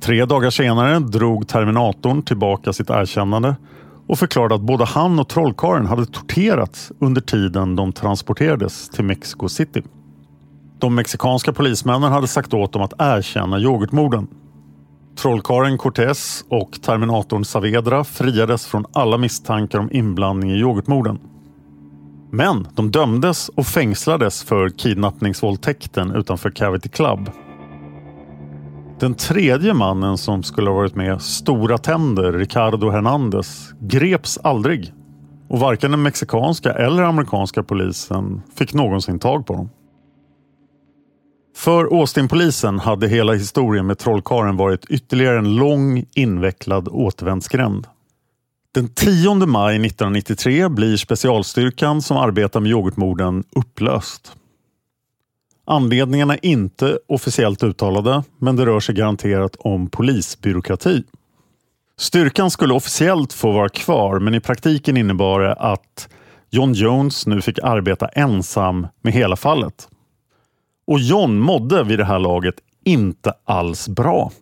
Tre 0.00 0.24
dagar 0.24 0.50
senare 0.50 0.98
drog 0.98 1.48
Terminatorn 1.48 2.22
tillbaka 2.22 2.72
sitt 2.72 2.90
erkännande 2.90 3.56
och 4.10 4.18
förklarade 4.18 4.54
att 4.54 4.60
både 4.60 4.84
han 4.84 5.18
och 5.18 5.28
trollkaren 5.28 5.86
hade 5.86 6.06
torterats 6.06 6.92
under 6.98 7.20
tiden 7.20 7.76
de 7.76 7.92
transporterades 7.92 8.88
till 8.88 9.04
Mexico 9.04 9.48
City. 9.48 9.82
De 10.78 10.94
mexikanska 10.94 11.52
polismännen 11.52 12.12
hade 12.12 12.28
sagt 12.28 12.54
åt 12.54 12.72
dem 12.72 12.82
att 12.82 12.92
erkänna 12.98 13.58
yoghurtmorden 13.58 14.28
Trollkaren 15.18 15.78
Cortés 15.78 16.44
och 16.48 16.78
Terminatorn 16.82 17.44
Saavedra 17.44 18.04
friades 18.04 18.66
från 18.66 18.84
alla 18.92 19.18
misstankar 19.18 19.78
om 19.78 19.88
inblandning 19.92 20.50
i 20.50 20.58
yoghurtmorden. 20.58 21.18
Men 22.30 22.68
de 22.74 22.90
dömdes 22.90 23.48
och 23.48 23.66
fängslades 23.66 24.44
för 24.44 24.68
kidnappningsvåldtäkten 24.68 26.14
utanför 26.14 26.50
Cavity 26.50 26.88
Club. 26.88 27.30
Den 29.00 29.14
tredje 29.14 29.74
mannen 29.74 30.18
som 30.18 30.42
skulle 30.42 30.70
ha 30.70 30.76
varit 30.76 30.94
med, 30.94 31.22
Stora 31.22 31.78
Tänder, 31.78 32.32
Ricardo 32.32 32.90
Hernandez, 32.90 33.72
greps 33.80 34.38
aldrig 34.38 34.92
och 35.48 35.60
varken 35.60 35.90
den 35.90 36.02
mexikanska 36.02 36.72
eller 36.72 37.02
amerikanska 37.02 37.62
polisen 37.62 38.42
fick 38.54 38.74
någonsin 38.74 39.18
tag 39.18 39.46
på 39.46 39.52
honom. 39.52 39.70
För 41.56 41.84
Austin-polisen 41.84 42.78
hade 42.78 43.08
hela 43.08 43.32
historien 43.32 43.86
med 43.86 43.98
trollkaren 43.98 44.56
varit 44.56 44.84
ytterligare 44.84 45.38
en 45.38 45.56
lång 45.56 46.04
invecklad 46.14 46.88
återvändsgränd. 46.88 47.86
Den 48.74 48.88
10 48.88 49.34
maj 49.34 49.74
1993 49.86 50.68
blir 50.68 50.96
specialstyrkan 50.96 52.02
som 52.02 52.16
arbetar 52.16 52.60
med 52.60 52.70
yoghurtmorden 52.70 53.44
upplöst. 53.56 54.36
Anledningarna 55.70 56.34
är 56.34 56.46
inte 56.46 56.98
officiellt 57.08 57.62
uttalade 57.62 58.22
men 58.38 58.56
det 58.56 58.66
rör 58.66 58.80
sig 58.80 58.94
garanterat 58.94 59.56
om 59.58 59.88
polisbyråkrati. 59.88 61.02
Styrkan 61.98 62.50
skulle 62.50 62.74
officiellt 62.74 63.32
få 63.32 63.52
vara 63.52 63.68
kvar 63.68 64.18
men 64.18 64.34
i 64.34 64.40
praktiken 64.40 64.96
innebar 64.96 65.40
det 65.40 65.54
att 65.54 66.08
John 66.50 66.72
Jones 66.72 67.26
nu 67.26 67.40
fick 67.40 67.58
arbeta 67.58 68.08
ensam 68.08 68.86
med 69.02 69.12
hela 69.12 69.36
fallet. 69.36 69.88
Och 70.86 71.00
John 71.00 71.38
mådde 71.38 71.84
vid 71.84 71.98
det 71.98 72.04
här 72.04 72.18
laget 72.18 72.54
inte 72.84 73.32
alls 73.44 73.88
bra. 73.88 74.32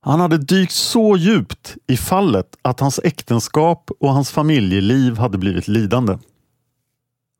Han 0.00 0.20
hade 0.20 0.38
dykt 0.38 0.72
så 0.72 1.16
djupt 1.16 1.76
i 1.86 1.96
fallet 1.96 2.56
att 2.62 2.80
hans 2.80 3.00
äktenskap 3.04 3.90
och 4.00 4.12
hans 4.12 4.30
familjeliv 4.30 5.18
hade 5.18 5.38
blivit 5.38 5.68
lidande. 5.68 6.18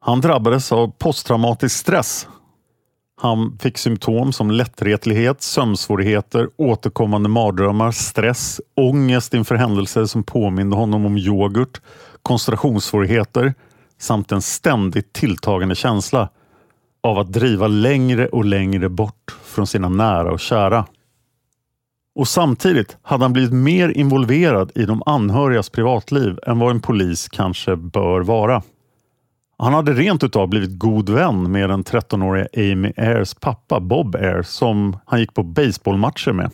Han 0.00 0.20
drabbades 0.20 0.72
av 0.72 0.92
posttraumatisk 0.98 1.76
stress. 1.76 2.28
Han 3.22 3.58
fick 3.58 3.78
symptom 3.78 4.32
som 4.32 4.50
lättretlighet, 4.50 5.42
sömnsvårigheter, 5.42 6.48
återkommande 6.56 7.28
mardrömmar, 7.28 7.90
stress, 7.90 8.60
ångest 8.76 9.34
inför 9.34 9.54
händelser 9.54 10.04
som 10.04 10.24
påminde 10.24 10.76
honom 10.76 11.06
om 11.06 11.18
yoghurt, 11.18 11.80
koncentrationssvårigheter 12.22 13.54
samt 13.98 14.32
en 14.32 14.42
ständigt 14.42 15.12
tilltagande 15.12 15.74
känsla 15.74 16.28
av 17.02 17.18
att 17.18 17.32
driva 17.32 17.66
längre 17.66 18.26
och 18.26 18.44
längre 18.44 18.88
bort 18.88 19.36
från 19.44 19.66
sina 19.66 19.88
nära 19.88 20.32
och 20.32 20.40
kära. 20.40 20.86
Och 22.14 22.28
samtidigt 22.28 22.96
hade 23.02 23.24
han 23.24 23.32
blivit 23.32 23.52
mer 23.52 23.88
involverad 23.88 24.72
i 24.74 24.84
de 24.84 25.02
anhörigas 25.06 25.70
privatliv 25.70 26.38
än 26.46 26.58
vad 26.58 26.70
en 26.70 26.80
polis 26.80 27.28
kanske 27.28 27.76
bör 27.76 28.20
vara. 28.20 28.62
Han 29.62 29.74
hade 29.74 29.92
rent 29.92 30.24
utav 30.24 30.48
blivit 30.48 30.78
god 30.78 31.08
vän 31.08 31.52
med 31.52 31.70
den 31.70 31.84
13-åriga 31.84 32.46
Amy 32.56 32.92
Ayers 32.96 33.34
pappa 33.34 33.80
Bob 33.80 34.16
Ayer 34.16 34.42
som 34.42 34.96
han 35.06 35.20
gick 35.20 35.34
på 35.34 35.42
baseballmatcher 35.42 36.32
med. 36.32 36.50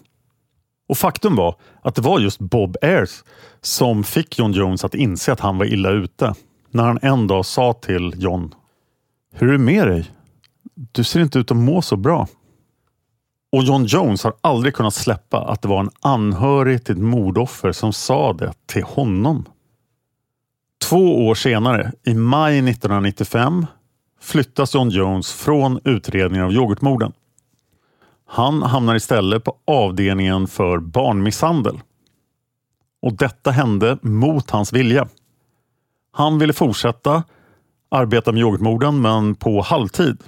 Och 0.89 0.99
faktum 0.99 1.37
var 1.37 1.55
att 1.83 1.95
det 1.95 2.03
var 2.03 2.21
just 2.21 2.39
Bob 2.39 2.77
Ayers 2.83 3.25
som 3.61 4.05
fick 4.05 4.39
John 4.39 4.53
Jones 4.53 4.85
att 4.85 4.95
inse 4.95 5.33
att 5.33 5.41
han 5.41 5.59
var 5.59 5.65
illa 5.65 5.91
ute. 5.91 6.35
När 6.71 6.85
han 6.85 6.99
en 7.03 7.27
dag 7.27 7.47
sa 7.47 7.73
till 7.73 8.13
John 8.17 8.55
Hur 9.35 9.49
är 9.49 9.53
det 9.53 9.59
med 9.59 9.89
dig? 9.89 10.11
Du 10.93 11.05
ser 11.05 11.21
inte 11.21 11.39
ut 11.39 11.51
att 11.51 11.57
må 11.57 11.83
så 11.83 11.97
bra. 11.97 12.29
Och 13.53 13.63
John 13.63 13.85
Jones 13.85 14.25
har 14.25 14.35
aldrig 14.41 14.75
kunnat 14.75 14.95
släppa 14.95 15.39
att 15.39 15.63
det 15.63 15.69
var 15.69 15.81
en 15.81 15.91
anhörig 16.01 16.85
till 16.85 16.95
ett 16.95 17.03
mordoffer 17.03 17.73
som 17.73 17.93
sa 17.93 18.33
det 18.33 18.53
till 18.67 18.83
honom. 18.83 19.45
Två 20.85 21.27
år 21.27 21.35
senare, 21.35 21.93
i 22.05 22.15
maj 22.15 22.59
1995, 22.59 23.67
flyttas 24.21 24.75
John 24.75 24.91
Jones 24.91 25.33
från 25.33 25.81
utredningen 25.85 26.47
av 26.47 26.53
yoghurtmorden. 26.53 27.13
Han 28.27 28.63
hamnar 28.63 28.95
istället 28.95 29.45
på 29.45 29.57
avdelningen 29.67 30.47
för 30.47 30.79
barnmisshandel. 30.79 31.81
Och 33.03 33.13
detta 33.13 33.51
hände 33.51 33.99
mot 34.03 34.51
hans 34.51 34.73
vilja. 34.73 35.09
Han 36.13 36.39
ville 36.39 36.53
fortsätta 36.53 37.23
arbeta 37.91 38.33
med 38.33 38.41
yoghurtmorden 38.41 39.01
men 39.01 39.35
på 39.35 39.63
halvtid. 39.63 40.19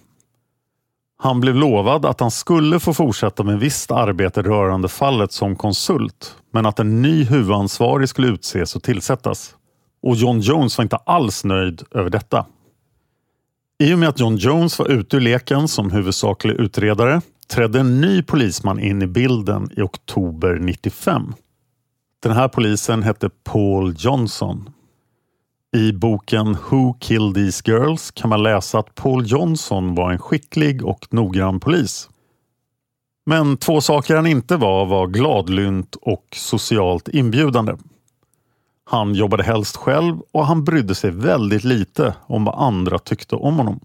Han 1.19 1.41
blev 1.41 1.55
lovad 1.55 2.07
att 2.07 2.21
han 2.21 2.31
skulle 2.31 2.81
få 2.81 2.95
fortsätta 2.95 3.43
med 3.43 3.59
visst 3.59 3.91
arbete 3.91 4.43
rörande 4.43 4.89
fallet 4.89 5.33
som 5.33 5.57
konsult 5.57 6.37
men 6.53 6.67
att 6.67 6.79
en 6.79 7.03
ny 7.03 7.25
huvudansvarig 7.25 8.09
skulle 8.09 8.29
utses 8.29 8.77
och 8.77 8.83
tillsättas. 8.83 9.55
Och 10.03 10.17
John 10.17 10.41
Jones 10.41 10.79
var 10.79 10.83
inte 10.83 10.97
alls 10.97 11.45
nöjd 11.45 11.83
över 11.91 12.11
detta. 12.11 12.47
I 13.79 13.95
och 13.95 13.99
med 13.99 14.09
att 14.09 14.21
John 14.21 14.37
Jones 14.37 14.79
var 14.79 14.87
ute 14.87 15.17
ur 15.17 15.21
leken 15.21 15.69
som 15.69 15.91
huvudsaklig 15.91 16.55
utredare 16.55 17.21
trädde 17.49 17.81
en 17.81 18.01
ny 18.01 18.23
polisman 18.23 18.81
in 18.81 19.03
i 19.03 19.07
bilden 19.07 19.71
i 19.77 19.83
oktober 19.83 20.59
95. 20.61 21.35
Den 22.23 22.33
här 22.33 22.49
polisen 22.49 23.03
hette 23.03 23.31
Paul 23.45 23.95
Johnson. 23.99 24.71
I 25.77 25.93
boken 25.93 26.57
Who 26.71 26.95
Killed 27.01 27.35
These 27.35 27.63
Girls 27.67 28.11
kan 28.11 28.31
man 28.31 28.43
läsa 28.43 28.79
att 28.79 28.95
Paul 28.95 29.27
Johnson 29.27 29.95
var 29.95 30.13
en 30.13 30.19
skicklig 30.19 30.85
och 30.85 31.07
noggrann 31.11 31.61
polis. 31.61 32.09
Men 33.27 33.57
två 33.57 33.81
saker 33.81 34.17
han 34.17 34.27
inte 34.27 34.57
var 34.57 34.87
var 34.87 35.07
gladlynt 35.07 35.97
och 35.97 36.27
socialt 36.37 37.09
inbjudande. 37.09 37.73
Han 38.91 39.15
jobbade 39.15 39.43
helst 39.43 39.77
själv 39.77 40.21
och 40.33 40.47
han 40.47 40.65
brydde 40.65 40.95
sig 40.95 41.11
väldigt 41.11 41.65
lite 41.65 42.15
om 42.27 42.45
vad 42.45 42.55
andra 42.55 42.99
tyckte 42.99 43.37
om 43.37 43.57
honom. 43.57 43.81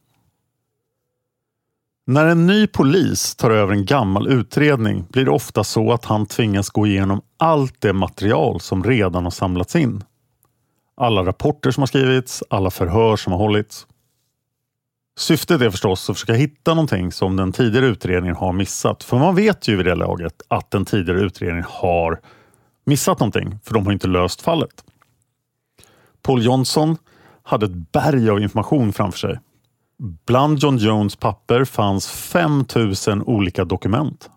När 2.07 2.25
en 2.25 2.47
ny 2.47 2.67
polis 2.67 3.35
tar 3.35 3.51
över 3.51 3.73
en 3.73 3.85
gammal 3.85 4.27
utredning 4.27 5.05
blir 5.09 5.25
det 5.25 5.31
ofta 5.31 5.63
så 5.63 5.93
att 5.93 6.05
han 6.05 6.25
tvingas 6.25 6.69
gå 6.69 6.87
igenom 6.87 7.21
allt 7.37 7.81
det 7.81 7.93
material 7.93 8.59
som 8.59 8.83
redan 8.83 9.23
har 9.23 9.31
samlats 9.31 9.75
in. 9.75 10.03
Alla 10.97 11.25
rapporter 11.25 11.71
som 11.71 11.81
har 11.81 11.87
skrivits, 11.87 12.43
alla 12.49 12.71
förhör 12.71 13.15
som 13.15 13.33
har 13.33 13.39
hållits. 13.39 13.87
Syftet 15.17 15.61
är 15.61 15.69
förstås 15.69 16.09
att 16.09 16.15
försöka 16.15 16.33
hitta 16.33 16.73
någonting 16.73 17.11
som 17.11 17.35
den 17.35 17.51
tidigare 17.51 17.85
utredningen 17.85 18.35
har 18.35 18.53
missat. 18.53 19.03
För 19.03 19.17
man 19.17 19.35
vet 19.35 19.67
ju 19.67 19.75
vid 19.75 19.85
det 19.85 19.95
laget 19.95 20.41
att 20.47 20.71
den 20.71 20.85
tidigare 20.85 21.19
utredningen 21.19 21.69
har 21.69 22.19
missat 22.85 23.19
någonting, 23.19 23.59
för 23.63 23.73
de 23.73 23.85
har 23.85 23.93
inte 23.93 24.07
löst 24.07 24.41
fallet. 24.41 24.84
Paul 26.25 26.43
Johnson 26.43 26.97
hade 27.43 27.65
ett 27.65 27.91
berg 27.91 28.29
av 28.29 28.39
information 28.39 28.93
framför 28.93 29.19
sig. 29.19 29.39
Bland 30.25 30.59
John 30.59 30.77
Jones 30.77 31.15
papper 31.15 31.65
fanns 31.65 32.07
5000 32.07 33.23
olika 33.23 33.65
dokument. 33.65 34.29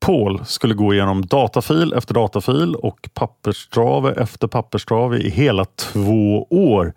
Paul 0.00 0.44
skulle 0.44 0.74
gå 0.74 0.94
igenom 0.94 1.26
datafil 1.26 1.92
efter 1.92 2.14
datafil 2.14 2.74
och 2.74 3.08
pappersdrave 3.14 4.12
efter 4.12 4.48
pappersdrave 4.48 5.18
i 5.18 5.30
hela 5.30 5.64
två 5.64 6.46
år 6.50 6.92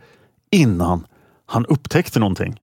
innan 0.51 1.05
han 1.45 1.65
upptäckte 1.65 2.19
någonting. 2.19 2.59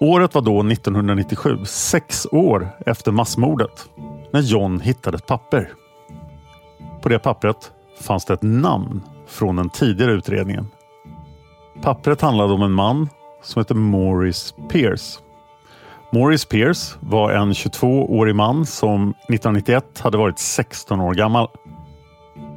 Året 0.00 0.34
var 0.34 0.42
då 0.42 0.60
1997, 0.60 1.64
sex 1.64 2.26
år 2.32 2.68
efter 2.86 3.12
massmordet, 3.12 3.88
när 4.32 4.40
John 4.40 4.80
hittade 4.80 5.16
ett 5.16 5.26
papper. 5.26 5.72
På 7.02 7.08
det 7.08 7.18
pappret 7.18 7.72
fanns 8.00 8.24
det 8.24 8.34
ett 8.34 8.42
namn 8.42 9.02
från 9.26 9.56
den 9.56 9.70
tidigare 9.70 10.12
utredningen. 10.12 10.66
Pappret 11.82 12.20
handlade 12.20 12.52
om 12.52 12.62
en 12.62 12.72
man 12.72 13.08
som 13.42 13.60
hette 13.60 13.74
Morris 13.74 14.54
Pierce. 14.68 15.18
Morris 16.12 16.44
Pierce 16.44 16.96
var 17.00 17.32
en 17.32 17.52
22-årig 17.52 18.34
man 18.34 18.66
som 18.66 19.10
1991 19.10 20.00
hade 20.00 20.18
varit 20.18 20.38
16 20.38 21.00
år 21.00 21.14
gammal. 21.14 21.48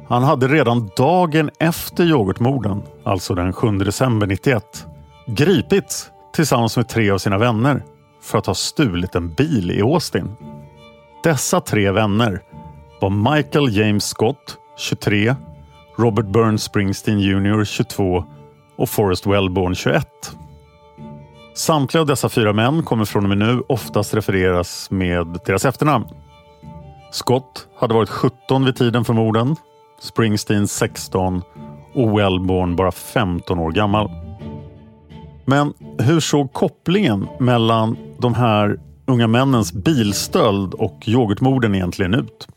Han 0.08 0.22
hade 0.22 0.48
redan 0.48 0.90
dagen 0.96 1.50
efter 1.58 2.04
yoghurtmorden, 2.04 2.82
alltså 3.04 3.34
den 3.34 3.52
7 3.52 3.70
december 3.78 4.26
91, 4.26 4.86
gripits 5.26 6.10
tillsammans 6.34 6.76
med 6.76 6.88
tre 6.88 7.10
av 7.10 7.18
sina 7.18 7.38
vänner 7.38 7.82
för 8.22 8.38
att 8.38 8.46
ha 8.46 8.54
stulit 8.54 9.14
en 9.14 9.34
bil 9.34 9.70
i 9.70 9.82
Austin. 9.82 10.36
Dessa 11.22 11.60
tre 11.60 11.90
vänner 11.90 12.42
var 13.00 13.34
Michael 13.34 13.76
James 13.76 14.04
Scott, 14.04 14.58
23, 14.78 15.34
Robert 15.98 16.26
Burns 16.26 16.62
Springsteen 16.62 17.20
Jr, 17.20 17.64
22 17.64 18.24
och 18.76 18.88
Forrest 18.88 19.26
Wellborn, 19.26 19.74
21. 19.74 20.06
Samtliga 21.54 22.00
av 22.00 22.06
dessa 22.06 22.28
fyra 22.28 22.52
män 22.52 22.82
kommer 22.82 23.04
från 23.04 23.22
och 23.22 23.28
med 23.28 23.38
nu 23.38 23.62
oftast 23.68 24.14
refereras 24.14 24.90
med 24.90 25.40
deras 25.46 25.64
efternamn. 25.64 26.04
Scott 27.10 27.68
hade 27.78 27.94
varit 27.94 28.08
17 28.08 28.64
vid 28.64 28.76
tiden 28.76 29.04
för 29.04 29.12
morden, 29.12 29.56
Springsteen 30.00 30.68
16 30.68 31.42
och 31.94 32.18
Wellborn 32.18 32.76
bara 32.76 32.92
15 32.92 33.58
år 33.58 33.72
gammal. 33.72 34.10
Men 35.44 35.72
hur 35.98 36.20
såg 36.20 36.52
kopplingen 36.52 37.28
mellan 37.40 37.96
de 38.18 38.34
här 38.34 38.80
unga 39.06 39.26
männens 39.26 39.72
bilstöld 39.72 40.74
och 40.74 41.08
yoghurtmorden 41.08 41.74
egentligen 41.74 42.14
ut? 42.14 42.48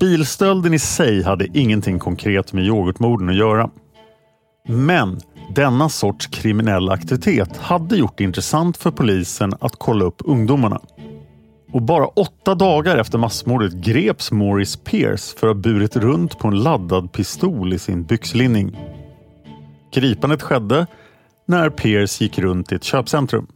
Bilstölden 0.00 0.74
i 0.74 0.78
sig 0.78 1.22
hade 1.22 1.58
ingenting 1.58 1.98
konkret 1.98 2.52
med 2.52 2.64
yoghurtmorden 2.64 3.28
att 3.28 3.36
göra. 3.36 3.70
Men 4.68 5.20
denna 5.54 5.88
sorts 5.88 6.26
kriminell 6.26 6.90
aktivitet 6.90 7.56
hade 7.56 7.96
gjort 7.96 8.18
det 8.18 8.24
intressant 8.24 8.76
för 8.76 8.90
polisen 8.90 9.52
att 9.60 9.76
kolla 9.78 10.04
upp 10.04 10.22
ungdomarna. 10.24 10.80
Och 11.72 11.82
bara 11.82 12.06
åtta 12.06 12.54
dagar 12.54 12.96
efter 12.96 13.18
massmordet 13.18 13.72
greps 13.72 14.32
Morris 14.32 14.76
Pierce 14.76 15.38
för 15.38 15.46
att 15.46 15.56
ha 15.56 15.62
burit 15.62 15.96
runt 15.96 16.38
på 16.38 16.48
en 16.48 16.62
laddad 16.62 17.12
pistol 17.12 17.72
i 17.72 17.78
sin 17.78 18.02
byxlinning. 18.02 18.78
Gripandet 19.94 20.42
skedde 20.42 20.86
när 21.46 21.70
Pierce 21.70 22.24
gick 22.24 22.38
runt 22.38 22.72
i 22.72 22.74
ett 22.74 22.84
köpcentrum. 22.84 23.46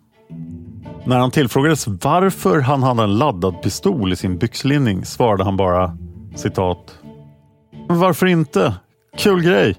När 1.07 1.19
han 1.19 1.31
tillfrågades 1.31 1.87
varför 1.87 2.61
han 2.61 2.83
hade 2.83 3.03
en 3.03 3.19
laddad 3.19 3.63
pistol 3.63 4.13
i 4.13 4.17
sin 4.17 4.39
byxlinning 4.39 5.05
svarade 5.05 5.45
han 5.45 5.57
bara 5.57 5.99
citat. 6.35 6.99
Varför 7.89 8.27
inte? 8.27 8.75
Kul 9.17 9.43
grej! 9.43 9.77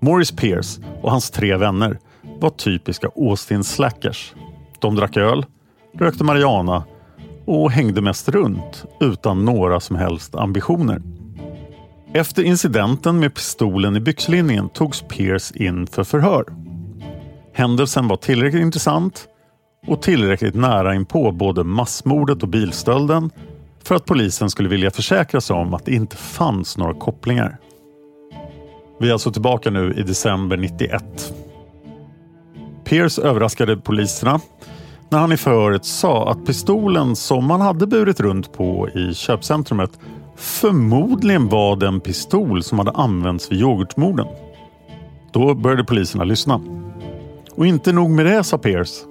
Morris 0.00 0.30
Pierce 0.32 0.80
och 1.02 1.10
hans 1.10 1.30
tre 1.30 1.56
vänner 1.56 1.98
var 2.40 2.50
typiska 2.50 3.08
Austin 3.16 3.64
slackers. 3.64 4.34
De 4.78 4.94
drack 4.94 5.16
öl, 5.16 5.46
rökte 5.98 6.24
marijuana 6.24 6.84
och 7.44 7.70
hängde 7.70 8.00
mest 8.00 8.28
runt 8.28 8.84
utan 9.00 9.44
några 9.44 9.80
som 9.80 9.96
helst 9.96 10.34
ambitioner. 10.34 11.02
Efter 12.12 12.42
incidenten 12.42 13.18
med 13.18 13.34
pistolen 13.34 13.96
i 13.96 14.00
byxlinningen 14.00 14.68
togs 14.68 15.02
Pierce 15.08 15.52
in 15.56 15.86
för 15.86 16.04
förhör. 16.04 16.44
Händelsen 17.54 18.08
var 18.08 18.16
tillräckligt 18.16 18.62
intressant 18.62 19.28
och 19.86 20.02
tillräckligt 20.02 20.54
nära 20.54 20.94
inpå 20.94 21.32
både 21.32 21.64
massmordet 21.64 22.42
och 22.42 22.48
bilstölden 22.48 23.30
för 23.84 23.94
att 23.94 24.04
polisen 24.04 24.50
skulle 24.50 24.68
vilja 24.68 24.90
försäkra 24.90 25.40
sig 25.40 25.56
om 25.56 25.74
att 25.74 25.84
det 25.84 25.94
inte 25.94 26.16
fanns 26.16 26.78
några 26.78 26.94
kopplingar. 26.94 27.58
Vi 29.00 29.08
är 29.08 29.12
alltså 29.12 29.32
tillbaka 29.32 29.70
nu 29.70 29.94
i 29.96 30.02
december 30.02 30.56
91. 30.56 31.34
Pierce 32.84 33.18
överraskade 33.18 33.76
poliserna 33.76 34.40
när 35.08 35.18
han 35.18 35.32
i 35.32 35.36
förhöret 35.36 35.84
sa 35.84 36.30
att 36.30 36.46
pistolen 36.46 37.16
som 37.16 37.50
han 37.50 37.60
hade 37.60 37.86
burit 37.86 38.20
runt 38.20 38.52
på 38.52 38.88
i 38.88 39.14
köpcentrumet 39.14 39.98
förmodligen 40.36 41.48
var 41.48 41.76
den 41.76 42.00
pistol 42.00 42.62
som 42.62 42.78
hade 42.78 42.90
använts 42.90 43.52
vid 43.52 43.60
yoghurtmorden. 43.60 44.26
Då 45.32 45.54
började 45.54 45.84
poliserna 45.84 46.24
lyssna. 46.24 46.60
Och 47.54 47.66
inte 47.66 47.92
nog 47.92 48.10
med 48.10 48.26
det, 48.26 48.44
sa 48.44 48.58
Pierce. 48.58 49.04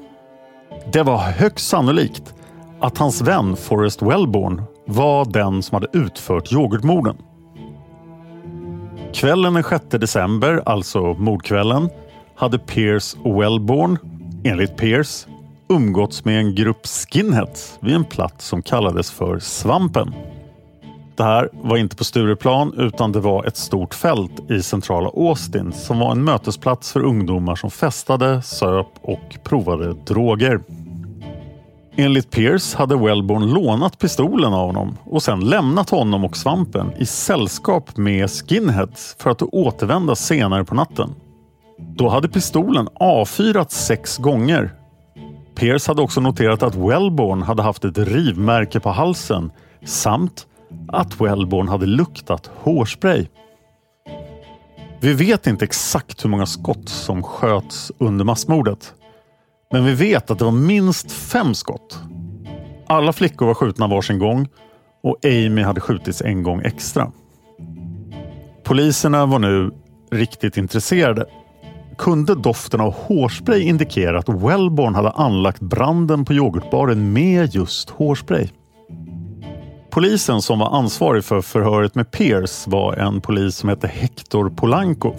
Det 0.93 1.03
var 1.03 1.17
högst 1.17 1.67
sannolikt 1.67 2.33
att 2.81 2.97
hans 2.97 3.21
vän 3.21 3.55
Forrest 3.55 4.01
Wellborn 4.01 4.61
var 4.85 5.25
den 5.25 5.63
som 5.63 5.75
hade 5.75 5.87
utfört 5.93 6.51
yoghurtmorden. 6.51 7.17
Kvällen 9.13 9.53
den 9.53 9.63
6 9.63 9.85
december, 9.89 10.61
alltså 10.65 11.13
mordkvällen, 11.13 11.89
hade 12.35 12.59
Pierce 12.59 13.17
och 13.23 13.41
Wellborn, 13.41 13.97
enligt 14.43 14.77
Pierce, 14.77 15.27
umgåtts 15.69 16.25
med 16.25 16.39
en 16.39 16.55
grupp 16.55 16.87
skinheads 16.87 17.77
vid 17.79 17.95
en 17.95 18.05
plats 18.05 18.45
som 18.45 18.61
kallades 18.61 19.11
för 19.11 19.39
Svampen. 19.39 20.13
Det 21.15 21.23
här 21.23 21.49
var 21.53 21.77
inte 21.77 21.95
på 21.95 22.03
Stureplan 22.03 22.73
utan 22.77 23.11
det 23.11 23.19
var 23.19 23.45
ett 23.45 23.57
stort 23.57 23.93
fält 23.93 24.51
i 24.51 24.61
centrala 24.61 25.09
Austin 25.09 25.73
som 25.73 25.99
var 25.99 26.11
en 26.11 26.23
mötesplats 26.23 26.91
för 26.91 26.99
ungdomar 26.99 27.55
som 27.55 27.71
festade, 27.71 28.41
söp 28.41 28.87
och 29.01 29.37
provade 29.43 29.93
droger. 29.93 30.59
Enligt 31.99 32.31
Pierce 32.31 32.77
hade 32.77 32.95
Wellborn 32.95 33.53
lånat 33.53 33.99
pistolen 33.99 34.53
av 34.53 34.67
honom 34.67 34.97
och 35.03 35.23
sen 35.23 35.39
lämnat 35.39 35.89
honom 35.89 36.25
och 36.25 36.37
svampen 36.37 36.91
i 36.97 37.05
sällskap 37.05 37.97
med 37.97 38.29
skinheads 38.29 39.15
för 39.19 39.29
att 39.29 39.41
återvända 39.41 40.15
senare 40.15 40.65
på 40.65 40.75
natten. 40.75 41.15
Då 41.77 42.09
hade 42.09 42.29
pistolen 42.29 42.87
avfyrats 42.93 43.85
sex 43.85 44.17
gånger. 44.17 44.73
Pierce 45.55 45.87
hade 45.87 46.01
också 46.01 46.21
noterat 46.21 46.63
att 46.63 46.75
Wellborn 46.75 47.41
hade 47.41 47.63
haft 47.63 47.85
ett 47.85 47.97
rivmärke 47.97 48.79
på 48.79 48.89
halsen 48.89 49.51
samt 49.85 50.47
att 50.87 51.21
Wellborn 51.21 51.67
hade 51.67 51.85
luktat 51.85 52.51
hårspray. 52.55 53.27
Vi 55.01 55.13
vet 55.13 55.47
inte 55.47 55.65
exakt 55.65 56.25
hur 56.25 56.29
många 56.29 56.45
skott 56.45 56.89
som 56.89 57.23
sköts 57.23 57.91
under 57.97 58.25
massmordet. 58.25 58.93
Men 59.71 59.85
vi 59.85 59.93
vet 59.93 60.31
att 60.31 60.39
det 60.39 60.45
var 60.45 60.51
minst 60.51 61.11
fem 61.11 61.53
skott. 61.53 61.99
Alla 62.87 63.13
flickor 63.13 63.45
var 63.45 63.53
skjutna 63.53 63.87
varsin 63.87 64.19
gång 64.19 64.47
och 65.03 65.17
Amy 65.25 65.61
hade 65.61 65.81
skjutits 65.81 66.21
en 66.21 66.43
gång 66.43 66.61
extra. 66.61 67.11
Poliserna 68.63 69.25
var 69.25 69.39
nu 69.39 69.71
riktigt 70.11 70.57
intresserade. 70.57 71.25
Kunde 71.97 72.35
doften 72.35 72.81
av 72.81 72.93
hårspray 72.93 73.61
indikera 73.61 74.19
att 74.19 74.29
Wellborn 74.29 74.95
hade 74.95 75.11
anlagt 75.11 75.59
branden 75.59 76.25
på 76.25 76.33
yoghurtbaren 76.33 77.13
med 77.13 77.55
just 77.55 77.89
hårspray? 77.89 78.47
Polisen 79.89 80.41
som 80.41 80.59
var 80.59 80.77
ansvarig 80.77 81.23
för 81.23 81.41
förhöret 81.41 81.95
med 81.95 82.11
Pierce 82.11 82.69
var 82.69 82.93
en 82.93 83.21
polis 83.21 83.55
som 83.55 83.69
hette 83.69 83.87
Hector 83.87 84.49
Polanco. 84.49 85.15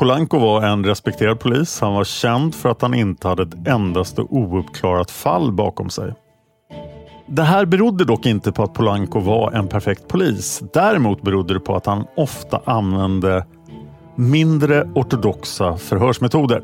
Polanco 0.00 0.38
var 0.38 0.62
en 0.62 0.84
respekterad 0.84 1.40
polis. 1.40 1.80
Han 1.80 1.94
var 1.94 2.04
känd 2.04 2.54
för 2.54 2.68
att 2.68 2.82
han 2.82 2.94
inte 2.94 3.28
hade 3.28 3.42
ett 3.42 3.68
endaste 3.68 4.22
ouppklarat 4.22 5.10
fall 5.10 5.52
bakom 5.52 5.90
sig. 5.90 6.14
Det 7.26 7.42
här 7.42 7.64
berodde 7.64 8.04
dock 8.04 8.26
inte 8.26 8.52
på 8.52 8.62
att 8.62 8.74
Polanco 8.74 9.20
var 9.20 9.52
en 9.52 9.68
perfekt 9.68 10.08
polis. 10.08 10.62
Däremot 10.72 11.22
berodde 11.22 11.54
det 11.54 11.60
på 11.60 11.76
att 11.76 11.86
han 11.86 12.06
ofta 12.16 12.60
använde 12.64 13.46
mindre 14.14 14.84
ortodoxa 14.94 15.76
förhörsmetoder. 15.76 16.62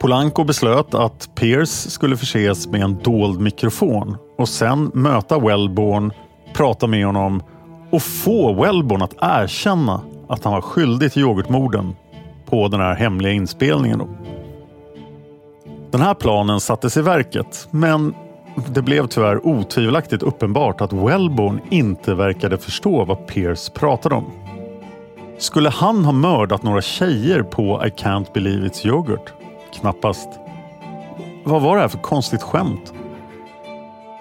Polanco 0.00 0.44
beslöt 0.44 0.94
att 0.94 1.30
Pierce 1.34 1.90
skulle 1.90 2.16
förses 2.16 2.68
med 2.68 2.80
en 2.80 2.98
dold 3.02 3.40
mikrofon 3.40 4.16
och 4.38 4.48
sen 4.48 4.90
möta 4.94 5.38
Wellborn, 5.38 6.12
prata 6.54 6.86
med 6.86 7.06
honom 7.06 7.42
och 7.90 8.02
få 8.02 8.62
Wellborn 8.62 9.02
att 9.02 9.14
erkänna 9.20 10.00
att 10.28 10.44
han 10.44 10.52
var 10.52 10.60
skyldig 10.60 11.12
till 11.12 11.22
yoghurtmorden 11.22 11.94
på 12.54 12.68
den 12.68 12.80
här 12.80 12.94
hemliga 12.94 13.32
inspelningen. 13.32 14.02
Den 15.90 16.00
här 16.00 16.14
planen 16.14 16.60
sattes 16.60 16.96
i 16.96 17.02
verket 17.02 17.68
men 17.70 18.14
det 18.68 18.82
blev 18.82 19.06
tyvärr 19.06 19.46
otvivelaktigt 19.46 20.22
uppenbart 20.22 20.80
att 20.80 20.92
Wellborn 20.92 21.60
inte 21.70 22.14
verkade 22.14 22.58
förstå 22.58 23.04
vad 23.04 23.26
Pierce 23.26 23.70
pratade 23.74 24.14
om. 24.14 24.24
Skulle 25.38 25.70
han 25.70 26.04
ha 26.04 26.12
mördat 26.12 26.62
några 26.62 26.82
tjejer 26.82 27.42
på 27.42 27.82
I 27.86 27.88
can't 27.88 28.32
believe 28.32 28.68
it's 28.68 28.86
yoghurt? 28.86 29.32
Knappast. 29.72 30.28
Vad 31.44 31.62
var 31.62 31.74
det 31.76 31.80
här 31.80 31.88
för 31.88 31.98
konstigt 31.98 32.42
skämt? 32.42 32.92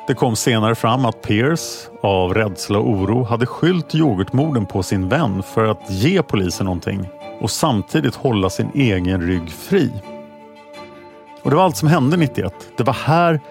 Det 0.07 0.13
kom 0.13 0.35
senare 0.35 0.75
fram 0.75 1.05
att 1.05 1.21
Pierce 1.21 1.89
av 2.01 2.33
rädsla 2.33 2.79
och 2.79 2.89
oro 2.89 3.23
hade 3.23 3.45
skylt 3.45 3.95
yoghurtmorden 3.95 4.65
på 4.65 4.83
sin 4.83 5.09
vän 5.09 5.43
för 5.43 5.65
att 5.65 5.89
ge 5.89 6.23
polisen 6.23 6.65
någonting 6.65 7.07
och 7.39 7.51
samtidigt 7.51 8.15
hålla 8.15 8.49
sin 8.49 8.69
egen 8.73 9.21
rygg 9.21 9.49
fri. 9.49 9.91
Och 11.43 11.49
Det 11.49 11.55
var 11.55 11.63
allt 11.63 11.77
som 11.77 11.87
hände 11.87 12.17
91. 12.17 12.53
Det 12.77 12.83
var 12.83 12.93
här 12.93 13.41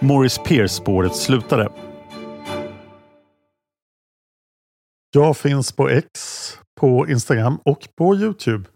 Morris 0.00 0.38
Pierce-spåret 0.38 1.16
slutade. 1.16 1.68
Jag 5.12 5.36
finns 5.36 5.72
på 5.72 5.88
X, 5.88 6.10
på 6.80 7.08
Instagram 7.08 7.58
och 7.64 7.88
på 7.96 8.16
Youtube. 8.16 8.68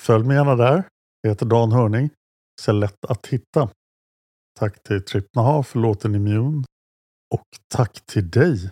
Följ 0.00 0.24
mig 0.24 0.36
gärna 0.36 0.56
där. 0.56 0.84
Jag 1.20 1.30
heter 1.30 1.46
Dan 1.46 1.72
Hörning. 1.72 2.10
Så 2.62 2.72
lätt 2.72 3.04
att 3.08 3.26
hitta. 3.26 3.68
Tack 4.58 4.82
till 4.82 5.04
Trippnaha 5.04 5.62
för 5.62 5.78
låten 5.78 6.14
Immune. 6.14 6.64
Och 7.34 7.46
tack 7.74 8.00
till 8.06 8.30
dig 8.30 8.70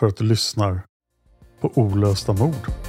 för 0.00 0.06
att 0.06 0.16
du 0.16 0.24
lyssnar 0.24 0.80
på 1.60 1.72
Olösta 1.74 2.32
mord. 2.32 2.81